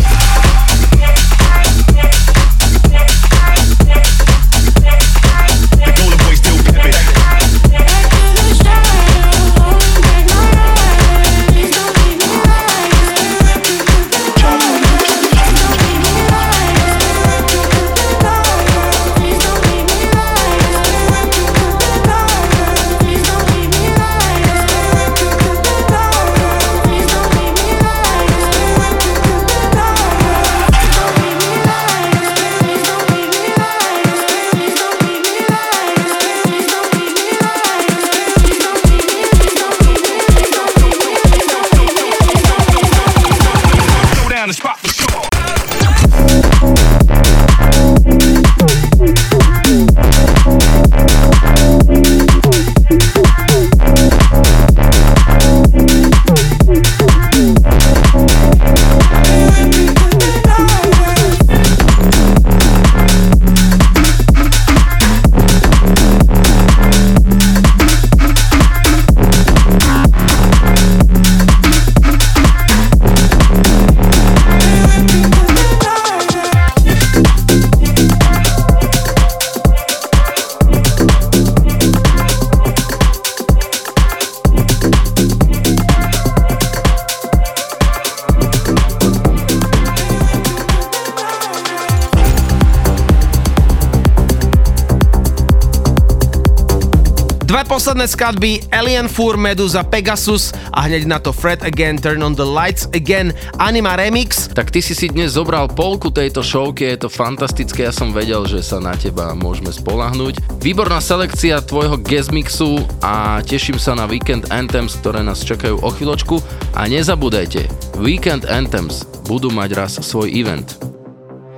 posledné 97.67 98.07
skladby 98.07 98.71
Alien 98.71 99.11
Fur, 99.11 99.35
Medusa, 99.35 99.83
Pegasus 99.83 100.55
a 100.71 100.87
hneď 100.87 101.03
na 101.03 101.19
to 101.19 101.35
Fred 101.35 101.59
Again, 101.67 101.99
Turn 101.99 102.23
on 102.23 102.31
the 102.31 102.47
Lights 102.47 102.87
Again, 102.95 103.35
Anima 103.59 103.99
Remix. 103.99 104.47
Tak 104.55 104.71
ty 104.71 104.79
si 104.79 104.95
si 104.95 105.11
dnes 105.11 105.35
zobral 105.35 105.67
polku 105.67 106.07
tejto 106.07 106.39
showky, 106.39 106.95
je 106.95 107.05
to 107.05 107.09
fantastické, 107.11 107.83
ja 107.83 107.93
som 107.93 108.15
vedel, 108.15 108.47
že 108.47 108.63
sa 108.63 108.79
na 108.79 108.95
teba 108.95 109.35
môžeme 109.35 109.69
spolahnuť. 109.69 110.63
Výborná 110.63 111.03
selekcia 111.03 111.59
tvojho 111.59 111.99
guest 111.99 112.31
mixu 112.31 112.79
a 113.03 113.43
teším 113.43 113.75
sa 113.75 113.93
na 113.99 114.07
Weekend 114.07 114.47
Anthems, 114.47 114.95
ktoré 115.03 115.19
nás 115.19 115.43
čakajú 115.43 115.83
o 115.83 115.89
chvíľočku. 115.91 116.39
A 116.79 116.87
nezabúdajte, 116.87 117.67
Weekend 117.99 118.47
Anthems 118.47 119.03
budú 119.27 119.51
mať 119.51 119.69
raz 119.75 119.93
svoj 119.99 120.31
event. 120.31 120.79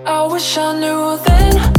I 0.09 0.25
wish 0.25 0.57
I 0.57 0.73
knew 0.73 1.21
then 1.21 1.78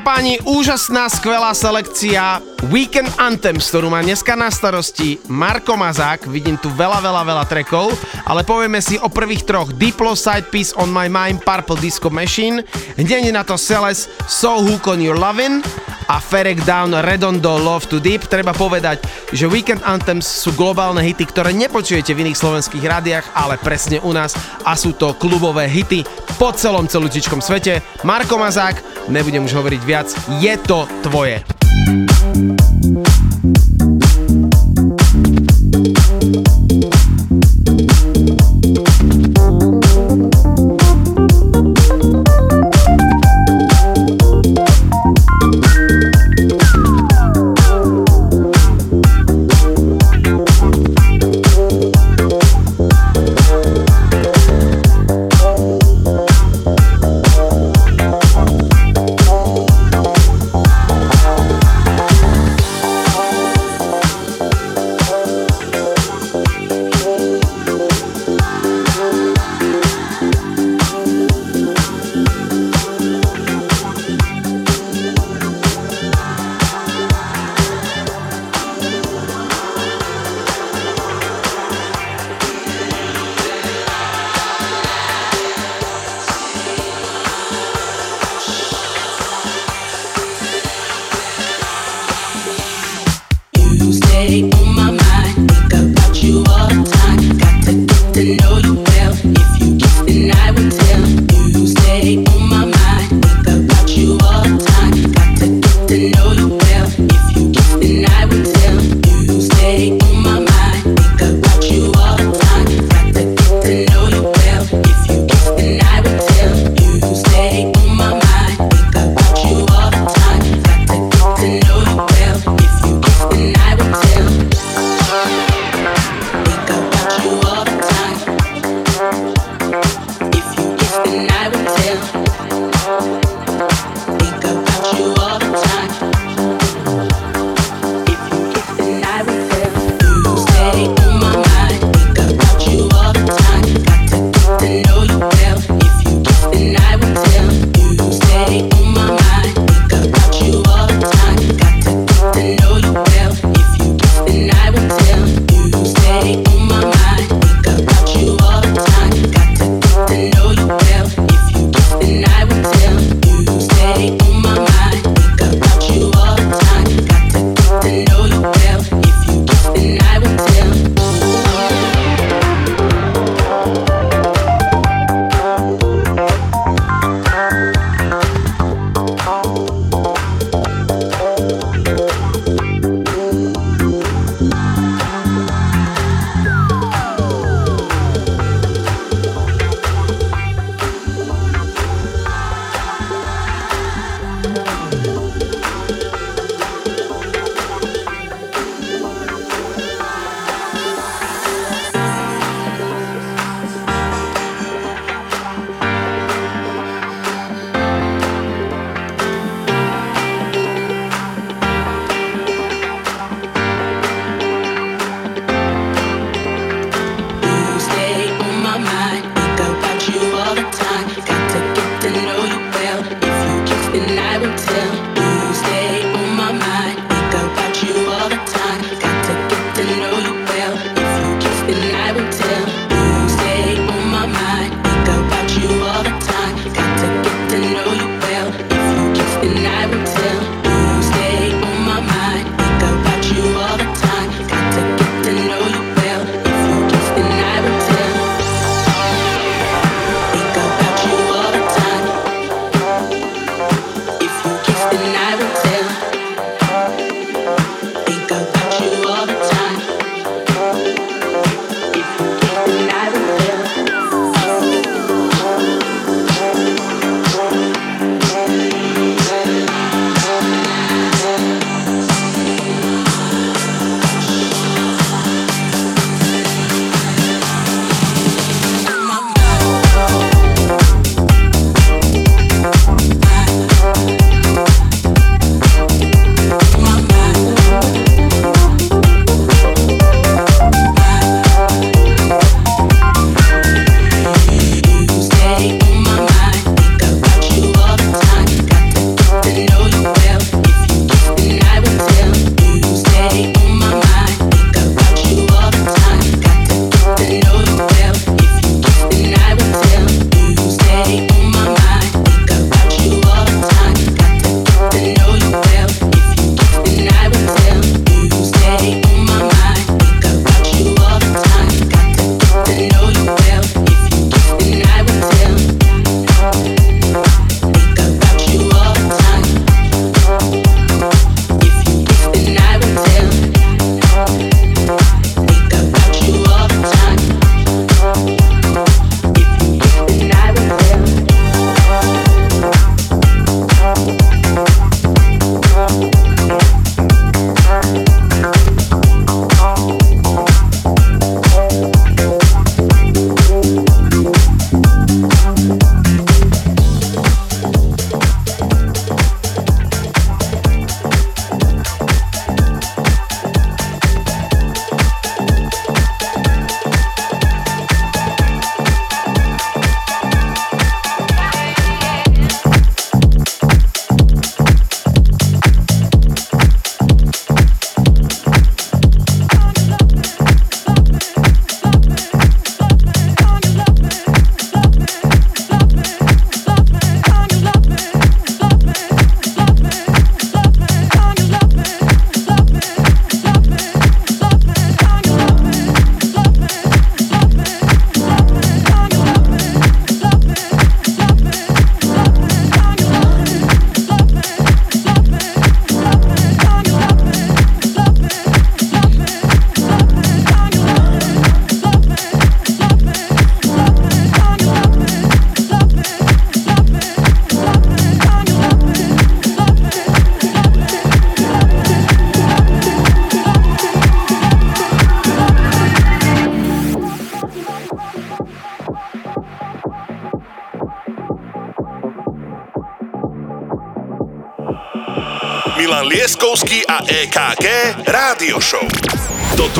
A 0.00 0.16
páni, 0.16 0.40
úžasná, 0.48 1.12
skvelá 1.12 1.52
selekcia 1.52 2.40
Weekend 2.72 3.12
Anthems, 3.20 3.68
ktorú 3.68 3.92
má 3.92 4.00
dneska 4.00 4.32
na 4.32 4.48
starosti 4.48 5.20
Marko 5.28 5.76
Mazák. 5.76 6.24
Vidím 6.24 6.56
tu 6.56 6.72
veľa, 6.72 7.04
veľa, 7.04 7.20
veľa 7.20 7.44
trackov, 7.44 7.92
ale 8.24 8.40
povieme 8.40 8.80
si 8.80 8.96
o 8.96 9.12
prvých 9.12 9.44
troch. 9.44 9.68
Diplo, 9.76 10.16
Side 10.16 10.48
Piece, 10.48 10.72
On 10.80 10.88
My 10.88 11.12
Mind, 11.12 11.44
Purple 11.44 11.76
Disco 11.76 12.08
Machine. 12.08 12.64
Hneď 12.96 13.28
na 13.28 13.44
to 13.44 13.60
Celes, 13.60 14.08
So 14.24 14.64
Hook 14.64 14.88
On 14.88 15.04
Your 15.04 15.20
Lovin' 15.20 15.60
a 16.08 16.16
Ferek 16.16 16.64
Down, 16.64 16.96
Redondo, 17.04 17.60
Love 17.60 17.92
to 17.92 18.00
Deep. 18.00 18.24
Treba 18.24 18.56
povedať, 18.56 19.04
že 19.36 19.52
Weekend 19.52 19.84
Anthems 19.84 20.24
sú 20.24 20.56
globálne 20.56 21.04
hity, 21.04 21.28
ktoré 21.28 21.52
nepočujete 21.52 22.16
v 22.16 22.24
iných 22.24 22.40
slovenských 22.40 22.84
rádiách, 22.88 23.26
ale 23.36 23.60
presne 23.60 24.00
u 24.00 24.16
nás 24.16 24.32
a 24.64 24.72
sú 24.80 24.96
to 24.96 25.12
klubové 25.20 25.68
hity 25.68 26.02
po 26.40 26.56
celom 26.56 26.88
celutičkom 26.88 27.44
svete. 27.44 27.84
Marko 28.00 28.40
Mazák, 28.40 28.89
nebudem 29.10 29.44
už 29.44 29.52
hovoriť 29.58 29.82
viac, 29.82 30.08
je 30.38 30.54
to 30.62 30.86
tvoje. 31.02 31.42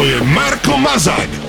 to 0.00 0.06
je 0.06 0.20
Marko 0.24 0.76
Mazák. 0.80 1.39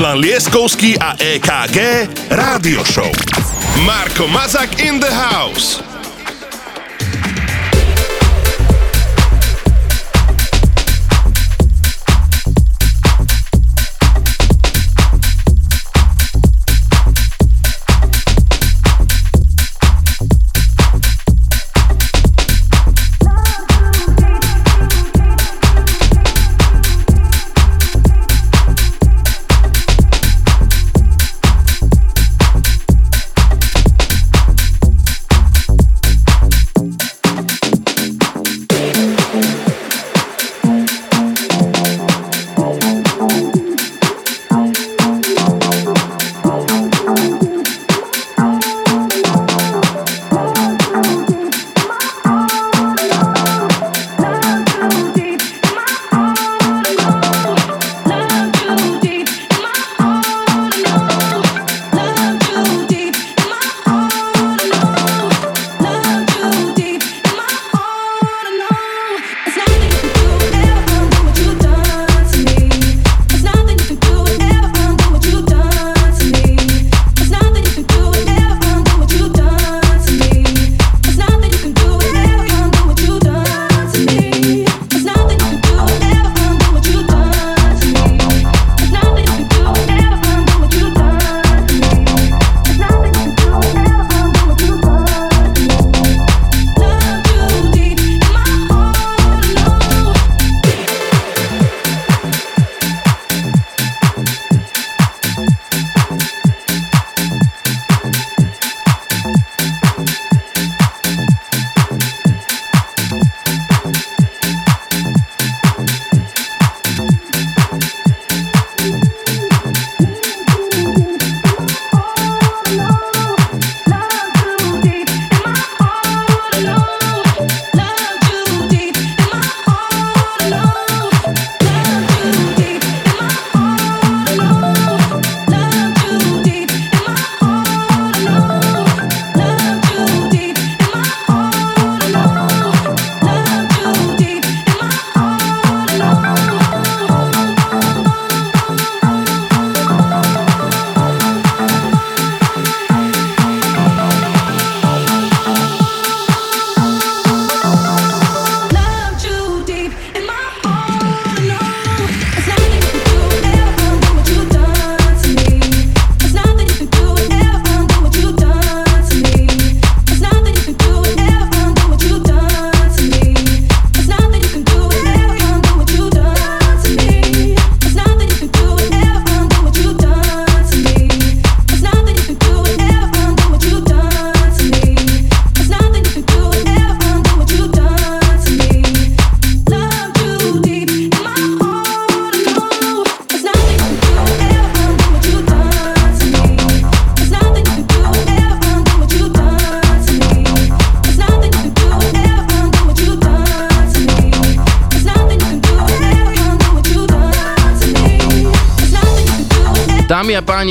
Milan 0.00 0.16
Lieskovský 0.16 0.96
a 0.96 1.12
EKG 1.12 2.08
Rádio 2.32 2.80
Show. 2.88 3.12
Marko 3.84 4.24
Mazak 4.32 4.80
in 4.80 4.96
the 4.96 5.12
house. 5.12 5.89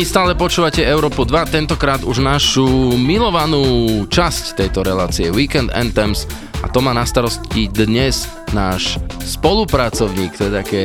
Stále 0.10 0.34
počúvate 0.34 0.82
Európu 0.82 1.22
2, 1.22 1.54
tentokrát 1.54 2.02
už 2.02 2.26
našu 2.26 2.66
milovanú 2.98 3.62
časť 4.10 4.58
tejto 4.58 4.82
relácie 4.82 5.30
Weekend 5.30 5.70
Anthems 5.70 6.26
a 6.66 6.68
to 6.74 6.82
má 6.82 6.98
na 6.98 7.06
starosti 7.06 7.70
dnes 7.70 8.26
náš 8.50 8.98
spolupracovník, 9.22 10.34
to 10.34 10.50
je 10.50 10.54
také, 10.58 10.84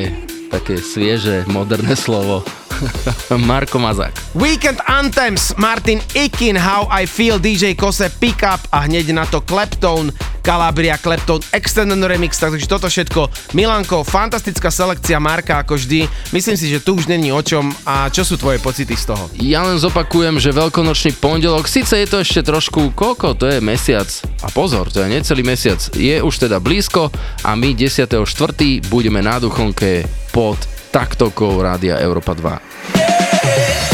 také 0.52 0.76
svieže, 0.76 1.48
moderné 1.48 1.96
slovo, 1.96 2.44
Marko 3.48 3.80
Mazák. 3.80 4.12
Weekend 4.36 4.84
Anthems, 4.84 5.56
Martin 5.56 6.04
Ikin, 6.12 6.60
How 6.60 6.84
I 6.92 7.08
Feel, 7.08 7.40
DJ 7.40 7.72
Kose, 7.80 8.12
Pick 8.20 8.44
Up 8.44 8.60
a 8.76 8.84
hneď 8.84 9.16
na 9.16 9.24
to 9.24 9.40
Kleptone, 9.40 10.12
Calabria, 10.44 11.00
Kleptone, 11.00 11.40
Extended 11.56 11.96
Remix, 12.04 12.36
takže 12.36 12.68
toto 12.68 12.92
všetko. 12.92 13.32
Milanko, 13.56 14.04
fantastická 14.04 14.68
selekcia 14.68 15.16
Marka 15.16 15.64
ako 15.64 15.80
vždy. 15.80 16.04
Myslím 16.36 16.60
si, 16.60 16.68
že 16.68 16.84
tu 16.84 17.00
už 17.00 17.08
není 17.08 17.32
o 17.32 17.40
čom 17.40 17.72
a 17.88 18.12
čo 18.12 18.28
sú 18.28 18.36
tvoje 18.36 18.60
pocity 18.60 18.92
z 18.92 19.16
toho? 19.16 19.24
Ja 19.40 19.64
len 19.64 19.80
zopakujem, 19.80 20.36
že 20.36 20.52
veľkonočný 20.52 21.16
pondelok, 21.16 21.64
síce 21.64 21.96
je 21.96 22.06
to 22.06 22.20
ešte 22.20 22.44
trošku 22.44 22.92
koľko, 22.92 23.40
to 23.40 23.48
je 23.48 23.64
mesiac. 23.64 24.06
A 24.44 24.52
pozor, 24.52 24.92
to 24.92 25.00
je 25.00 25.08
necelý 25.08 25.40
mesiac. 25.40 25.80
Je 25.96 26.20
už 26.20 26.44
teda 26.44 26.60
blízko 26.60 27.08
a 27.40 27.56
my 27.56 27.72
10.4. 27.72 28.28
budeme 28.92 29.24
na 29.24 29.40
Duchonke 29.40 30.04
pod 30.28 30.60
taktokou 30.92 31.56
Rádia 31.64 31.96
Európa 31.96 32.36
2. 32.36 32.60
This 33.44 33.93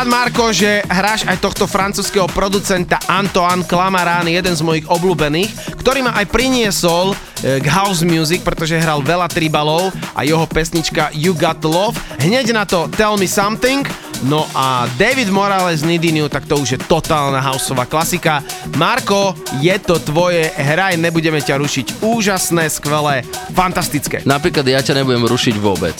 rád, 0.00 0.16
Marko, 0.16 0.48
že 0.48 0.80
hráš 0.88 1.28
aj 1.28 1.44
tohto 1.44 1.68
francúzského 1.68 2.24
producenta 2.32 2.96
Antoine 3.04 3.60
Clamaran, 3.68 4.24
jeden 4.24 4.56
z 4.56 4.64
mojich 4.64 4.88
obľúbených, 4.88 5.76
ktorý 5.76 6.00
ma 6.08 6.16
aj 6.16 6.24
priniesol 6.32 7.12
e, 7.12 7.60
k 7.60 7.68
house 7.68 8.00
music, 8.00 8.40
pretože 8.40 8.80
hral 8.80 9.04
veľa 9.04 9.28
tribalov 9.28 9.92
a 10.16 10.24
jeho 10.24 10.40
pesnička 10.48 11.12
You 11.12 11.36
Got 11.36 11.60
Love. 11.68 12.00
Hneď 12.16 12.56
na 12.56 12.64
to 12.64 12.88
Tell 12.96 13.20
Me 13.20 13.28
Something. 13.28 13.84
No 14.24 14.48
a 14.56 14.88
David 14.96 15.28
Morales 15.28 15.84
Nidiniu, 15.84 16.32
tak 16.32 16.48
to 16.48 16.56
už 16.56 16.68
je 16.72 16.80
totálna 16.80 17.44
houseová 17.44 17.84
klasika. 17.84 18.40
Marko, 18.80 19.36
je 19.60 19.76
to 19.84 20.00
tvoje, 20.00 20.48
hraj, 20.48 20.96
nebudeme 20.96 21.44
ťa 21.44 21.60
rušiť. 21.60 22.00
Úžasné, 22.00 22.72
skvelé, 22.72 23.20
fantastické. 23.52 24.24
Napríklad 24.24 24.64
ja 24.64 24.80
ťa 24.80 25.04
nebudem 25.04 25.28
rušiť 25.28 25.60
vôbec. 25.60 25.96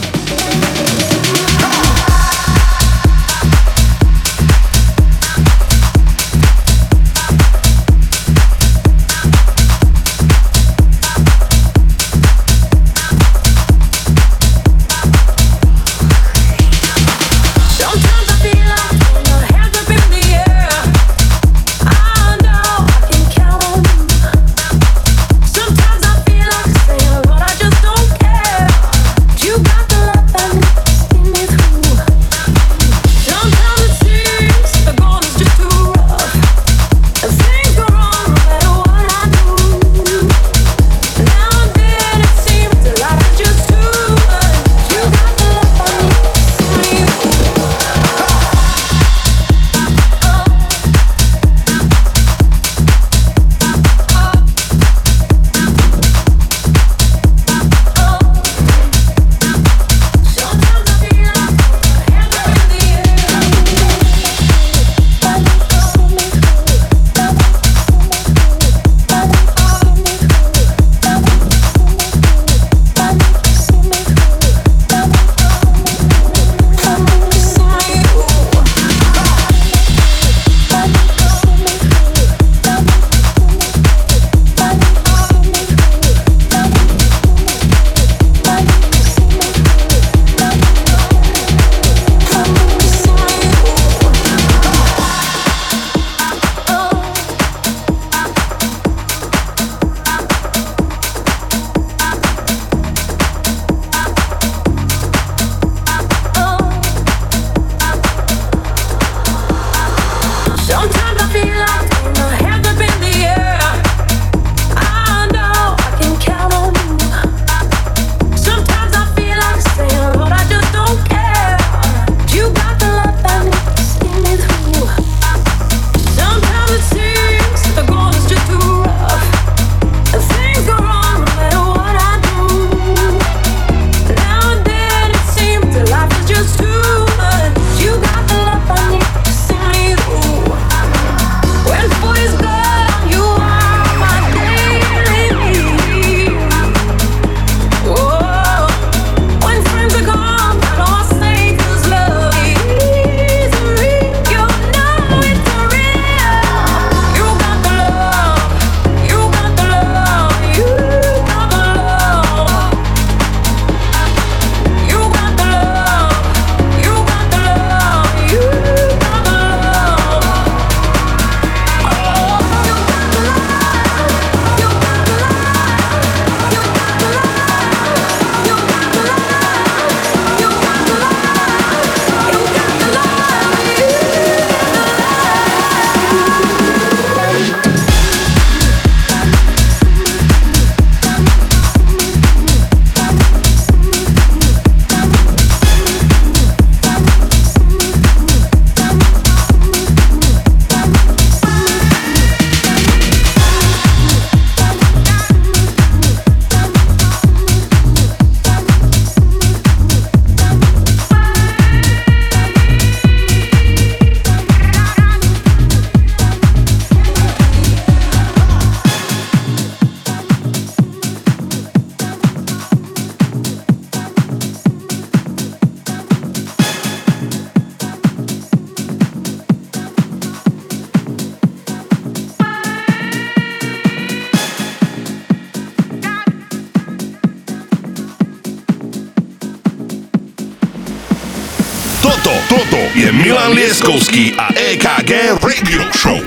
Lieskovský 243.71 244.35
a 244.35 244.51
EKG 244.51 245.39
Radio 245.39 245.87
Show. 245.95 246.19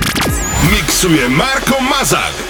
Mixuje 0.73 1.29
Marko 1.29 1.77
Mazak. 1.77 2.44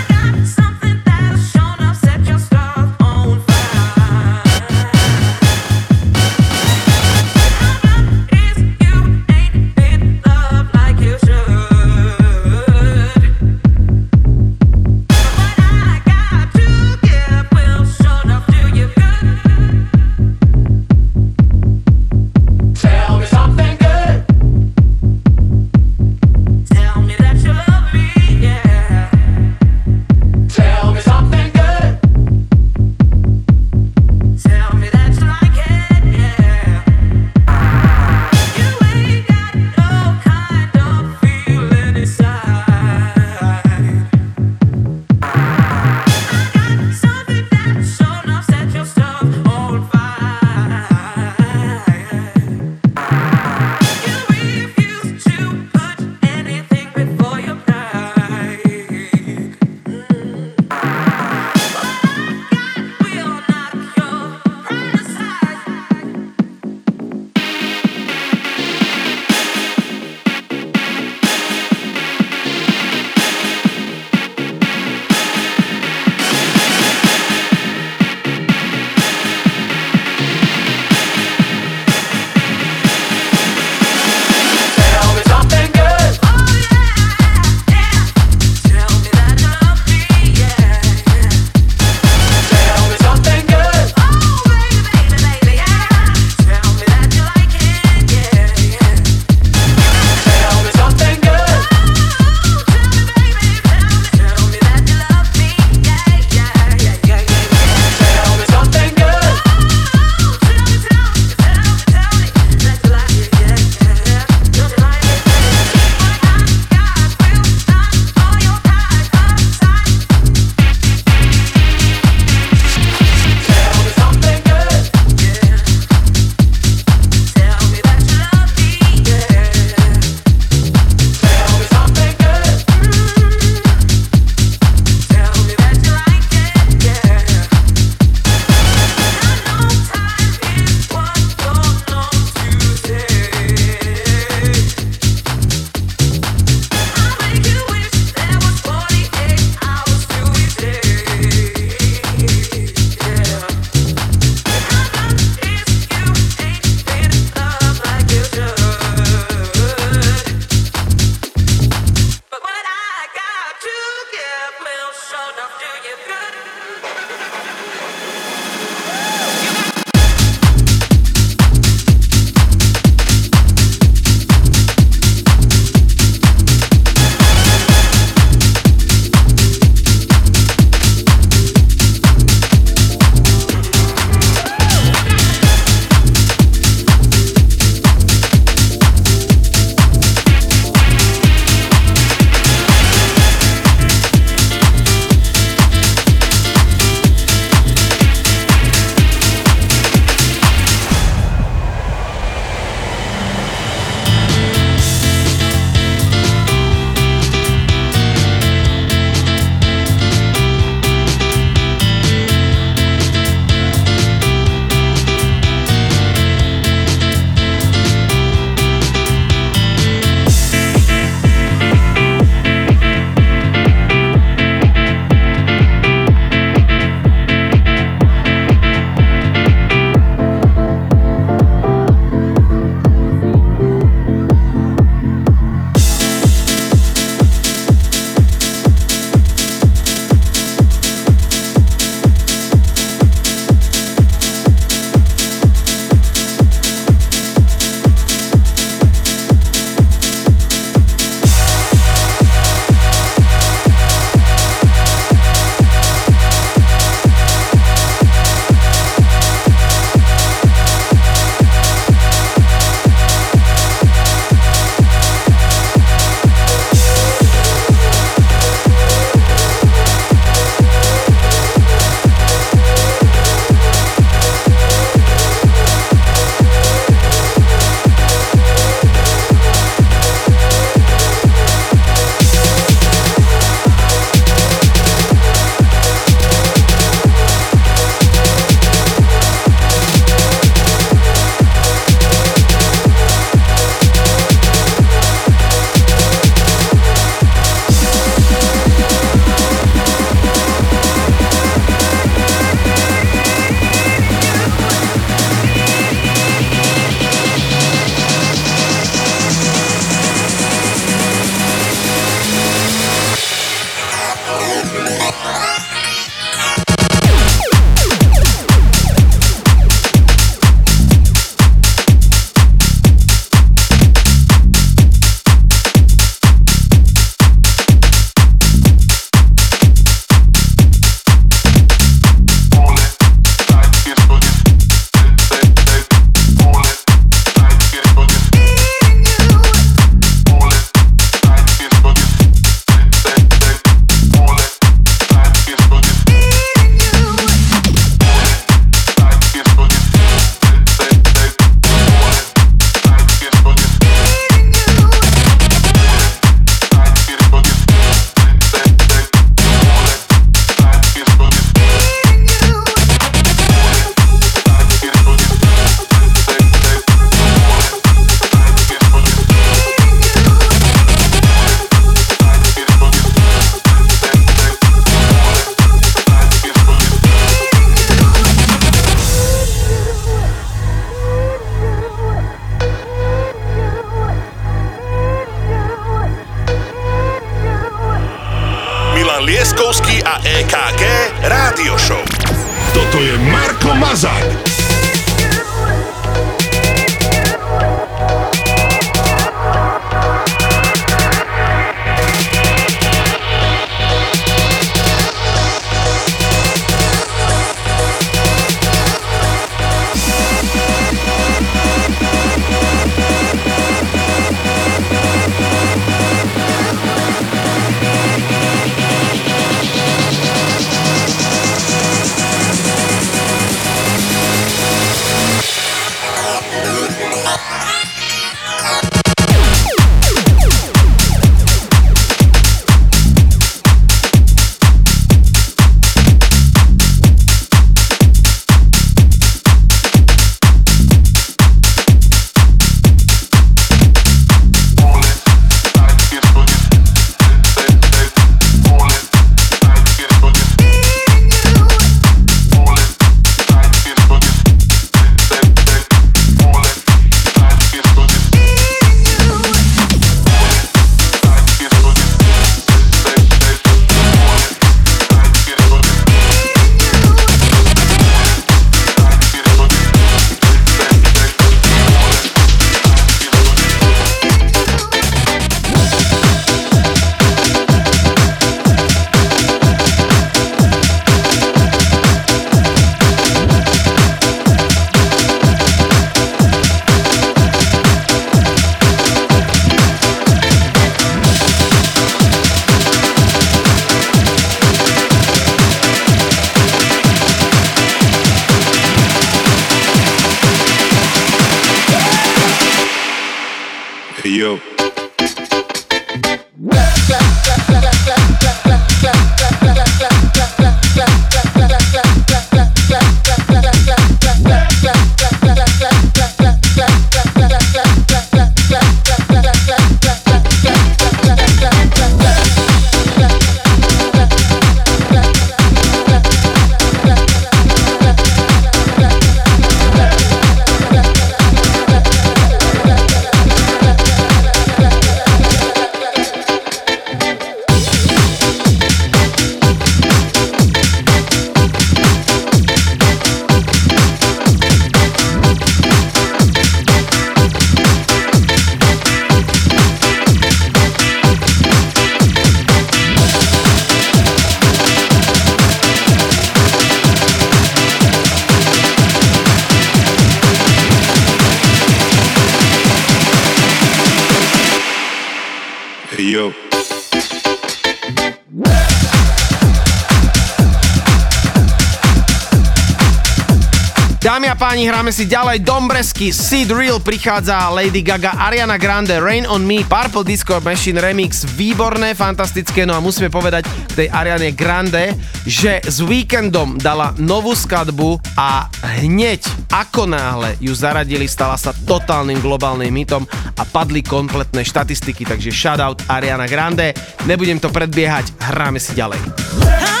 A 574.51 574.67
páni, 574.67 574.83
hráme 574.83 575.15
si 575.15 575.31
ďalej. 575.31 575.63
Dombresky, 575.63 576.35
Sid 576.35 576.75
Real 576.75 576.99
prichádza 576.99 577.71
Lady 577.71 578.03
Gaga, 578.03 578.35
Ariana 578.35 578.75
Grande, 578.75 579.15
Rain 579.15 579.47
on 579.47 579.63
Me, 579.63 579.79
Purple 579.87 580.27
Disco 580.27 580.59
Machine 580.59 580.99
Remix, 580.99 581.47
výborné, 581.55 582.11
fantastické, 582.11 582.83
no 582.83 582.91
a 582.91 582.99
musíme 582.99 583.31
povedať 583.31 583.63
tej 583.95 584.11
Ariane 584.11 584.51
Grande, 584.51 585.15
že 585.47 585.79
s 585.79 586.03
Weekendom 586.03 586.75
dala 586.75 587.15
novú 587.15 587.55
skladbu 587.55 588.19
a 588.35 588.67
hneď 588.99 589.39
ako 589.71 590.11
náhle 590.11 590.59
ju 590.59 590.75
zaradili, 590.75 591.31
stala 591.31 591.55
sa 591.55 591.71
totálnym 591.71 592.43
globálnym 592.43 592.91
hitom 592.91 593.23
a 593.55 593.63
padli 593.63 594.03
kompletné 594.03 594.67
štatistiky, 594.67 595.23
takže 595.23 595.47
shoutout 595.47 596.03
Ariana 596.11 596.51
Grande, 596.51 596.91
nebudem 597.23 597.55
to 597.55 597.71
predbiehať, 597.71 598.35
hráme 598.51 598.83
si 598.83 598.99
ďalej. 598.99 600.00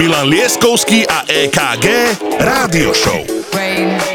Milan 0.00 0.32
Lieskovský 0.32 1.04
a 1.04 1.28
EKG 1.28 2.16
Rádio 2.40 2.96
Show. 2.96 3.20
Oh, 3.20 4.09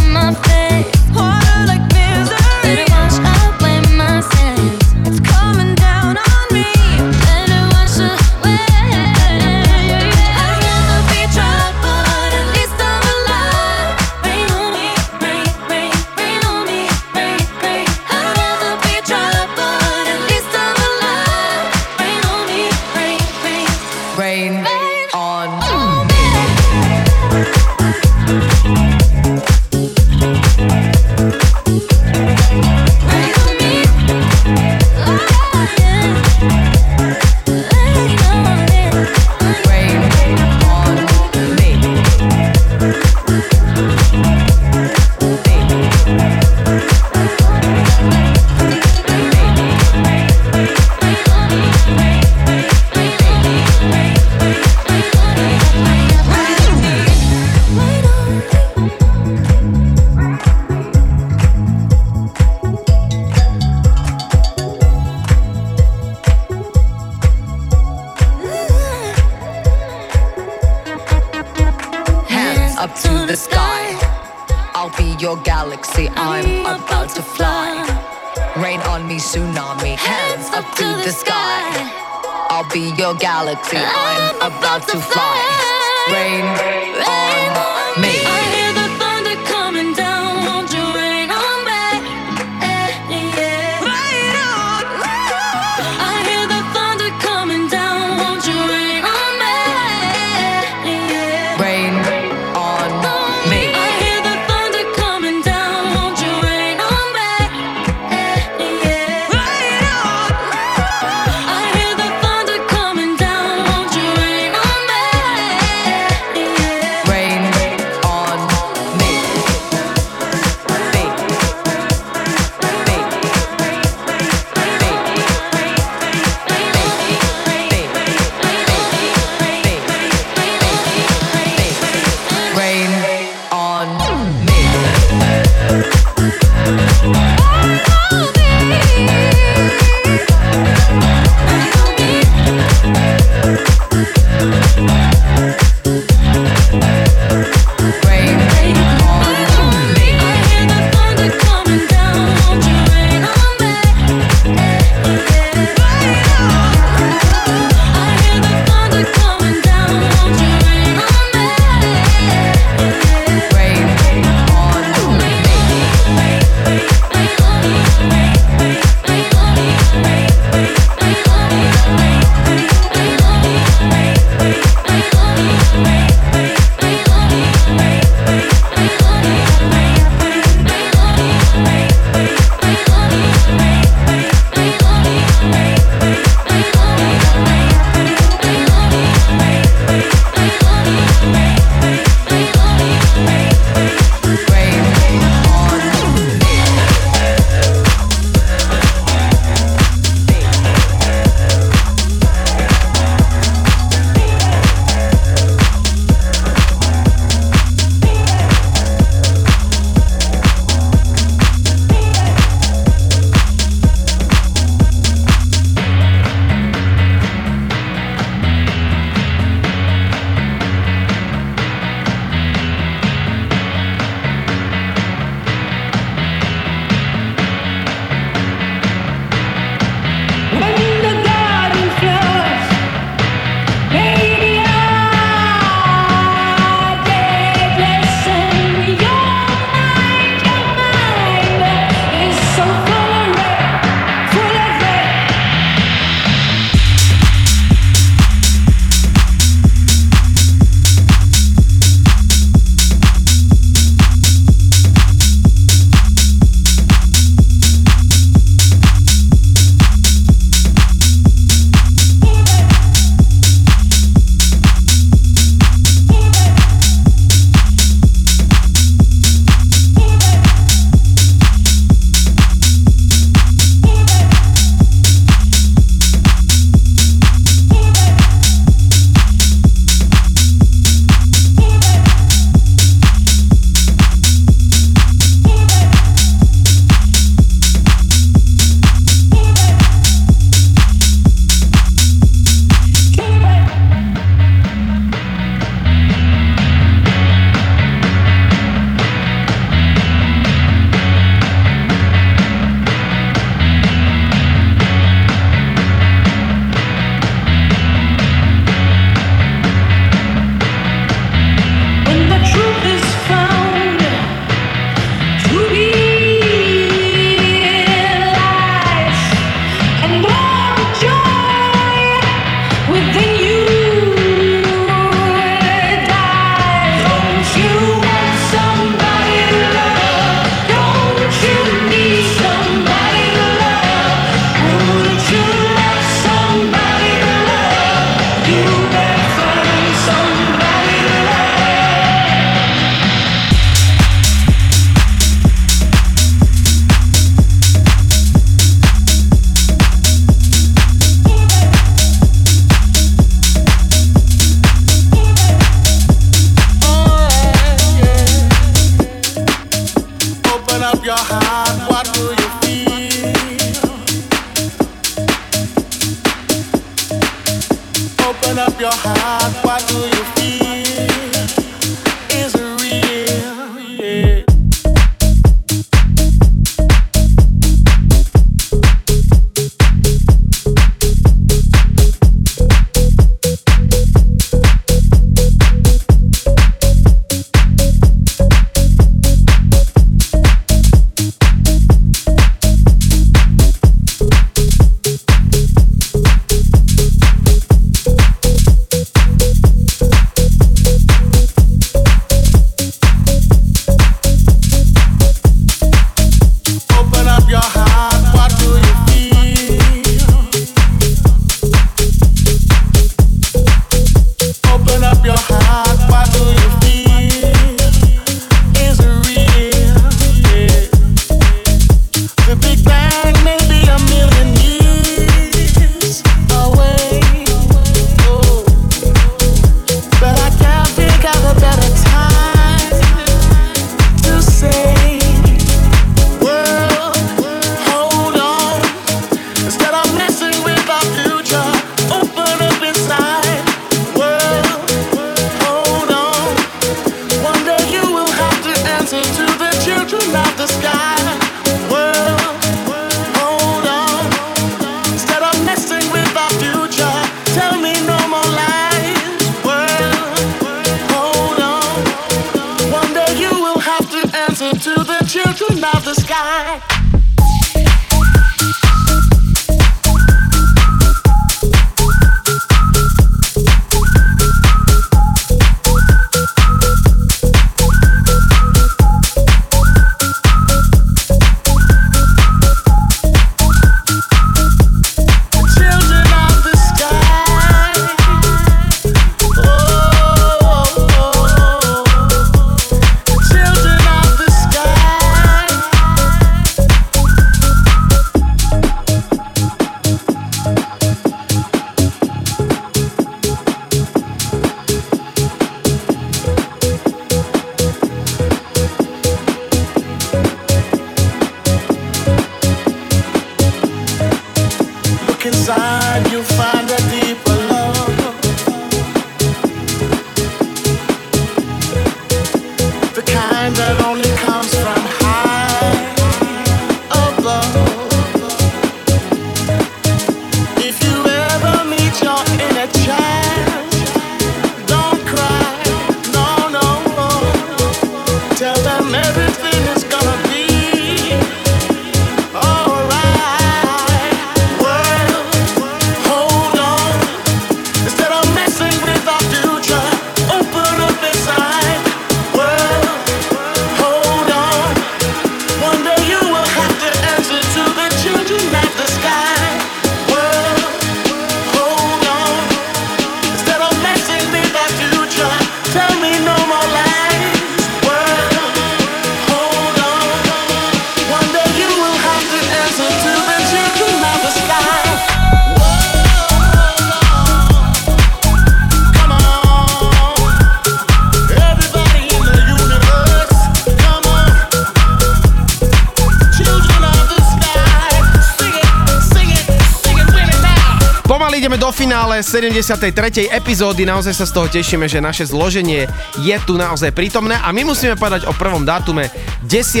finále 592.32 592.72
73. 592.72 593.52
epizódy, 593.52 594.08
naozaj 594.08 594.32
sa 594.32 594.48
z 594.48 594.56
toho 594.56 594.64
tešíme, 594.64 595.04
že 595.04 595.20
naše 595.20 595.44
zloženie 595.44 596.08
je 596.40 596.56
tu 596.64 596.80
naozaj 596.80 597.12
prítomné 597.12 597.60
a 597.60 597.68
my 597.76 597.84
musíme 597.84 598.16
povedať 598.16 598.48
o 598.48 598.56
prvom 598.56 598.88
dátume 598.88 599.28
10. 599.68 600.00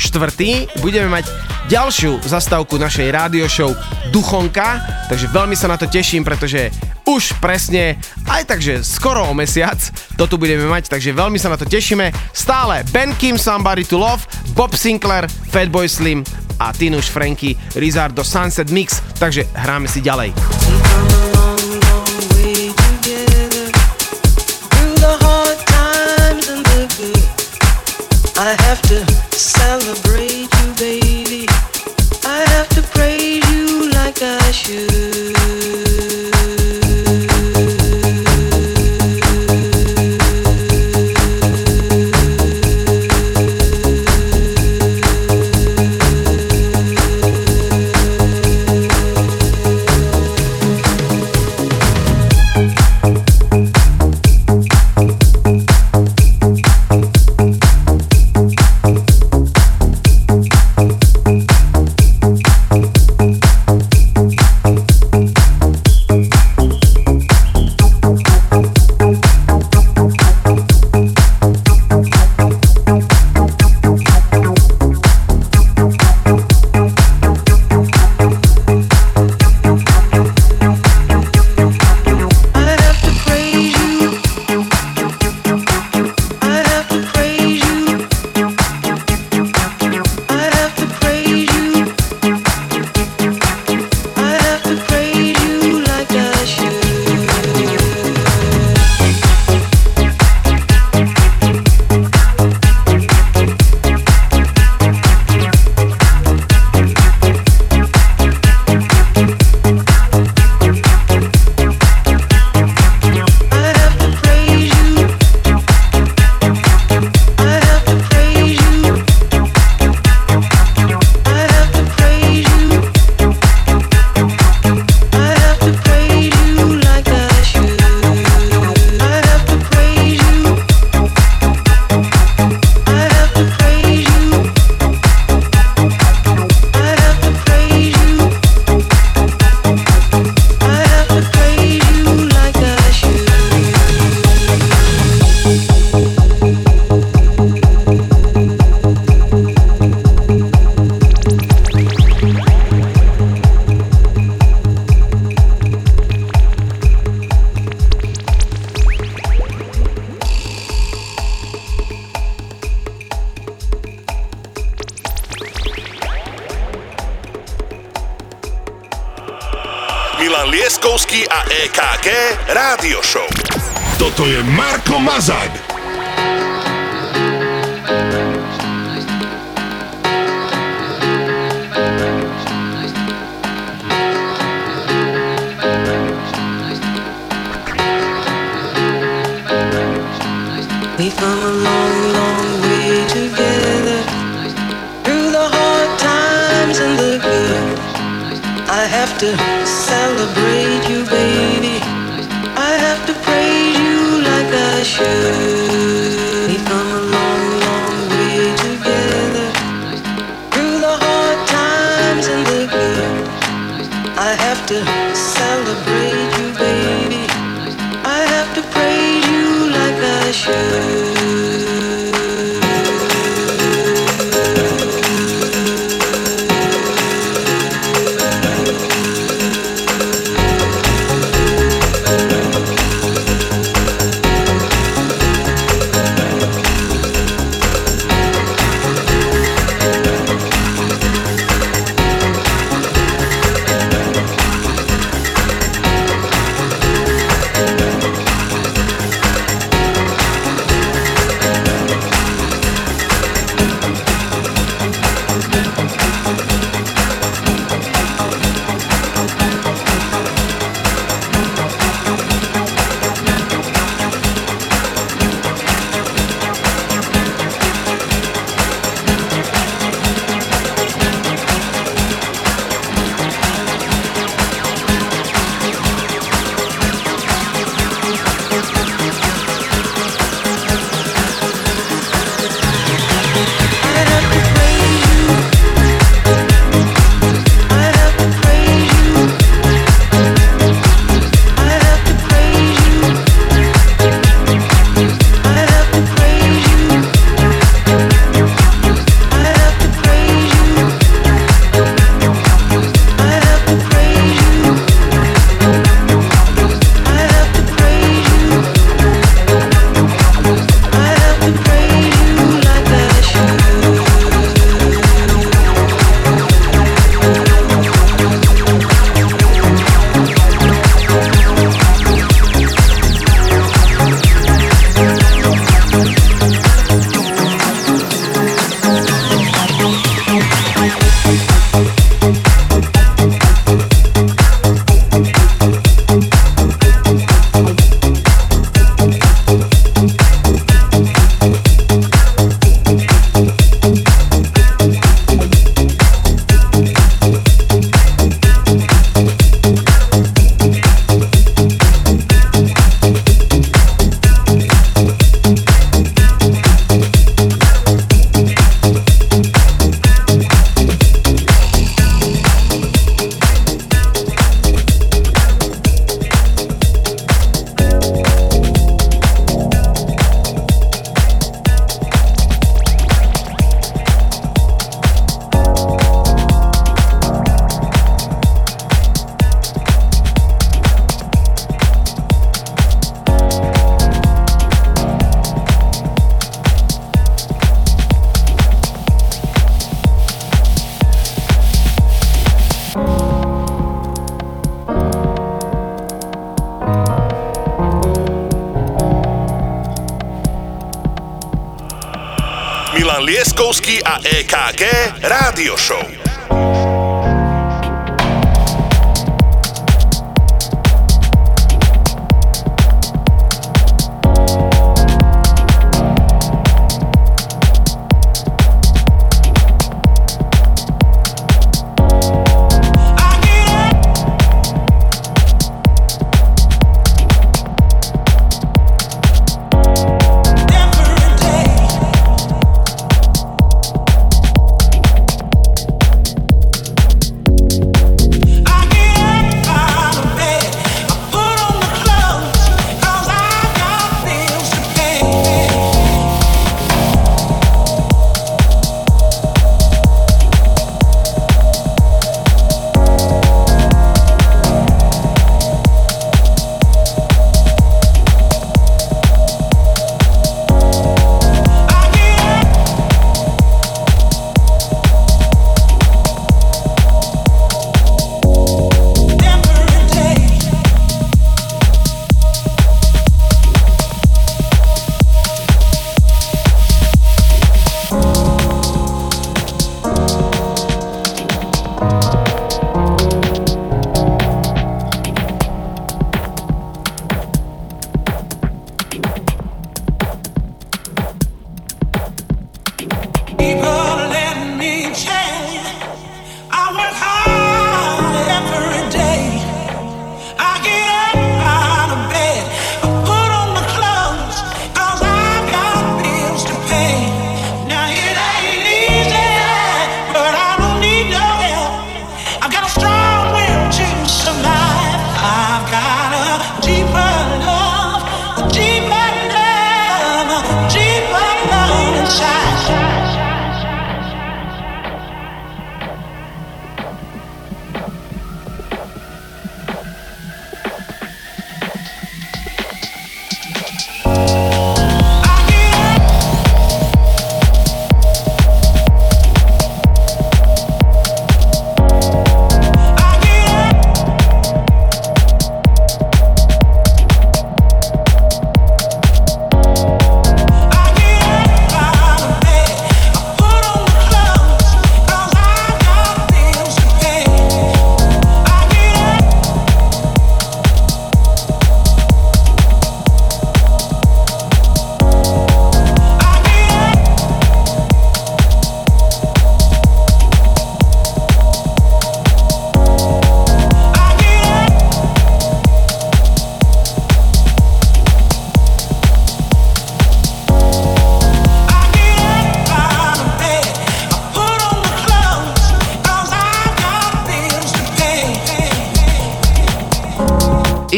štvrtý. 0.00 0.72
Budeme 0.80 1.12
mať 1.12 1.28
ďalšiu 1.68 2.24
zastávku 2.24 2.80
našej 2.80 3.12
rádio 3.12 3.44
show 3.44 3.76
Duchonka, 4.08 4.80
takže 5.12 5.28
veľmi 5.28 5.52
sa 5.52 5.68
na 5.68 5.76
to 5.76 5.84
teším, 5.84 6.24
pretože 6.24 6.72
už 7.04 7.36
presne, 7.44 8.00
aj 8.24 8.48
takže 8.48 8.80
skoro 8.80 9.28
o 9.28 9.36
mesiac 9.36 9.76
to 10.16 10.24
tu 10.24 10.40
budeme 10.40 10.64
mať, 10.64 10.88
takže 10.88 11.12
veľmi 11.12 11.36
sa 11.36 11.52
na 11.52 11.60
to 11.60 11.68
tešíme. 11.68 12.08
Stále 12.32 12.88
Ben 12.88 13.12
Kim, 13.20 13.36
Somebody 13.36 13.84
to 13.84 14.00
Love, 14.00 14.24
Bob 14.56 14.72
Sinclair, 14.72 15.28
Fatboy 15.52 15.92
Slim 15.92 16.24
a 16.56 16.72
Tinuš 16.72 17.12
Franky, 17.12 17.52
Rizardo 17.76 18.24
Sunset 18.24 18.72
Mix, 18.72 19.04
takže 19.20 19.44
hráme 19.52 19.92
si 19.92 20.00
ďalej. 20.00 20.32
I 28.46 28.54
have 28.64 28.82
to 28.82 29.06
celebrate 29.34 30.03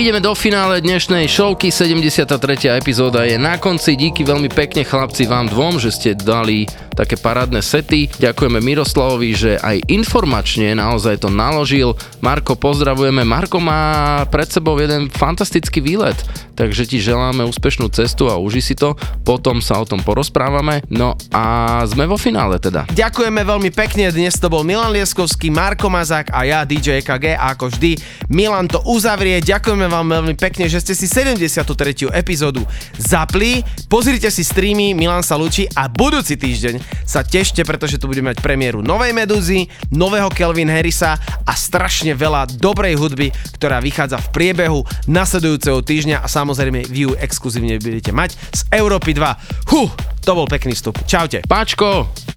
Ideme 0.07 0.23
do 0.23 0.39
finále 0.39 0.79
dnešnej 0.79 1.27
showky, 1.27 1.75
73. 1.75 2.31
epizóda 2.79 3.27
je 3.27 3.35
na 3.35 3.59
konci. 3.59 3.99
Díky 3.99 4.23
veľmi 4.23 4.47
pekne 4.55 4.87
chlapci 4.87 5.27
vám 5.27 5.51
dvom, 5.51 5.83
že 5.83 5.91
ste 5.91 6.15
dali 6.15 6.63
také 6.95 7.19
parádne 7.19 7.59
sety. 7.59 8.09
Ďakujeme 8.15 8.63
Miroslavovi, 8.63 9.35
že 9.35 9.53
aj 9.59 9.83
informačne 9.91 10.79
naozaj 10.79 11.27
to 11.27 11.29
naložil. 11.29 11.99
Marko, 12.25 12.55
pozdravujeme. 12.55 13.27
Marko 13.27 13.59
má 13.59 14.23
pred 14.31 14.49
sebou 14.49 14.79
jeden 14.81 15.13
fantastický 15.13 15.85
výlet, 15.85 16.17
takže 16.57 16.89
ti 16.89 17.03
želáme 17.03 17.45
úspešnú 17.45 17.93
cestu 17.93 18.33
a 18.33 18.41
uži 18.41 18.63
si 18.65 18.75
to. 18.79 18.97
Potom 19.27 19.59
sa 19.61 19.77
o 19.77 19.85
tom 19.85 20.01
porozprávame. 20.01 20.87
No 20.89 21.19
a 21.35 21.83
sme 21.85 22.09
vo 22.09 22.17
finále 22.17 22.57
teda. 22.63 22.89
Ďakujeme 22.95 23.45
veľmi 23.45 23.75
pekne, 23.75 24.09
dnes 24.09 24.41
to 24.41 24.49
bol 24.49 24.65
Milan 24.65 24.95
Lieskovský, 24.95 25.53
Marko 25.53 25.93
Mazák 25.93 26.33
a 26.33 26.49
ja 26.49 26.63
DJ 26.65 27.05
EKG 27.05 27.37
a 27.37 27.59
ako 27.59 27.75
vždy 27.75 28.16
Milan 28.29 28.67
to 28.67 28.83
uzavrie. 28.87 29.39
Ďakujeme 29.39 29.87
vám 29.87 30.07
veľmi 30.11 30.35
pekne, 30.35 30.67
že 30.67 30.83
ste 30.83 30.95
si 30.99 31.07
73. 31.07 31.63
epizódu 32.11 32.63
zapli. 32.99 33.63
Pozrite 33.87 34.31
si 34.33 34.43
streamy, 34.43 34.93
Milan 34.93 35.23
sa 35.23 35.39
lučí 35.39 35.67
a 35.75 35.87
budúci 35.87 36.35
týždeň 36.35 37.07
sa 37.07 37.23
tešte, 37.23 37.63
pretože 37.63 37.99
tu 38.01 38.11
budeme 38.11 38.35
mať 38.35 38.43
premiéru 38.43 38.83
novej 38.83 39.15
Medúzy, 39.15 39.71
nového 39.95 40.31
Kelvin 40.33 40.71
Harrisa 40.71 41.19
a 41.47 41.53
strašne 41.55 42.13
veľa 42.19 42.59
dobrej 42.59 42.99
hudby, 42.99 43.31
ktorá 43.59 43.79
vychádza 43.79 44.19
v 44.19 44.33
priebehu 44.35 44.81
nasledujúceho 45.07 45.83
týždňa 45.83 46.23
a 46.23 46.27
samozrejme 46.27 46.87
vy 46.91 47.01
ju 47.07 47.13
exkluzívne 47.19 47.79
budete 47.79 48.11
mať 48.11 48.35
z 48.51 48.61
Európy 48.75 49.15
2. 49.15 49.71
Huh, 49.71 49.91
to 50.27 50.33
bol 50.35 50.51
pekný 50.51 50.75
vstup. 50.75 50.99
Čaute. 51.07 51.47
Páčko, 51.47 52.11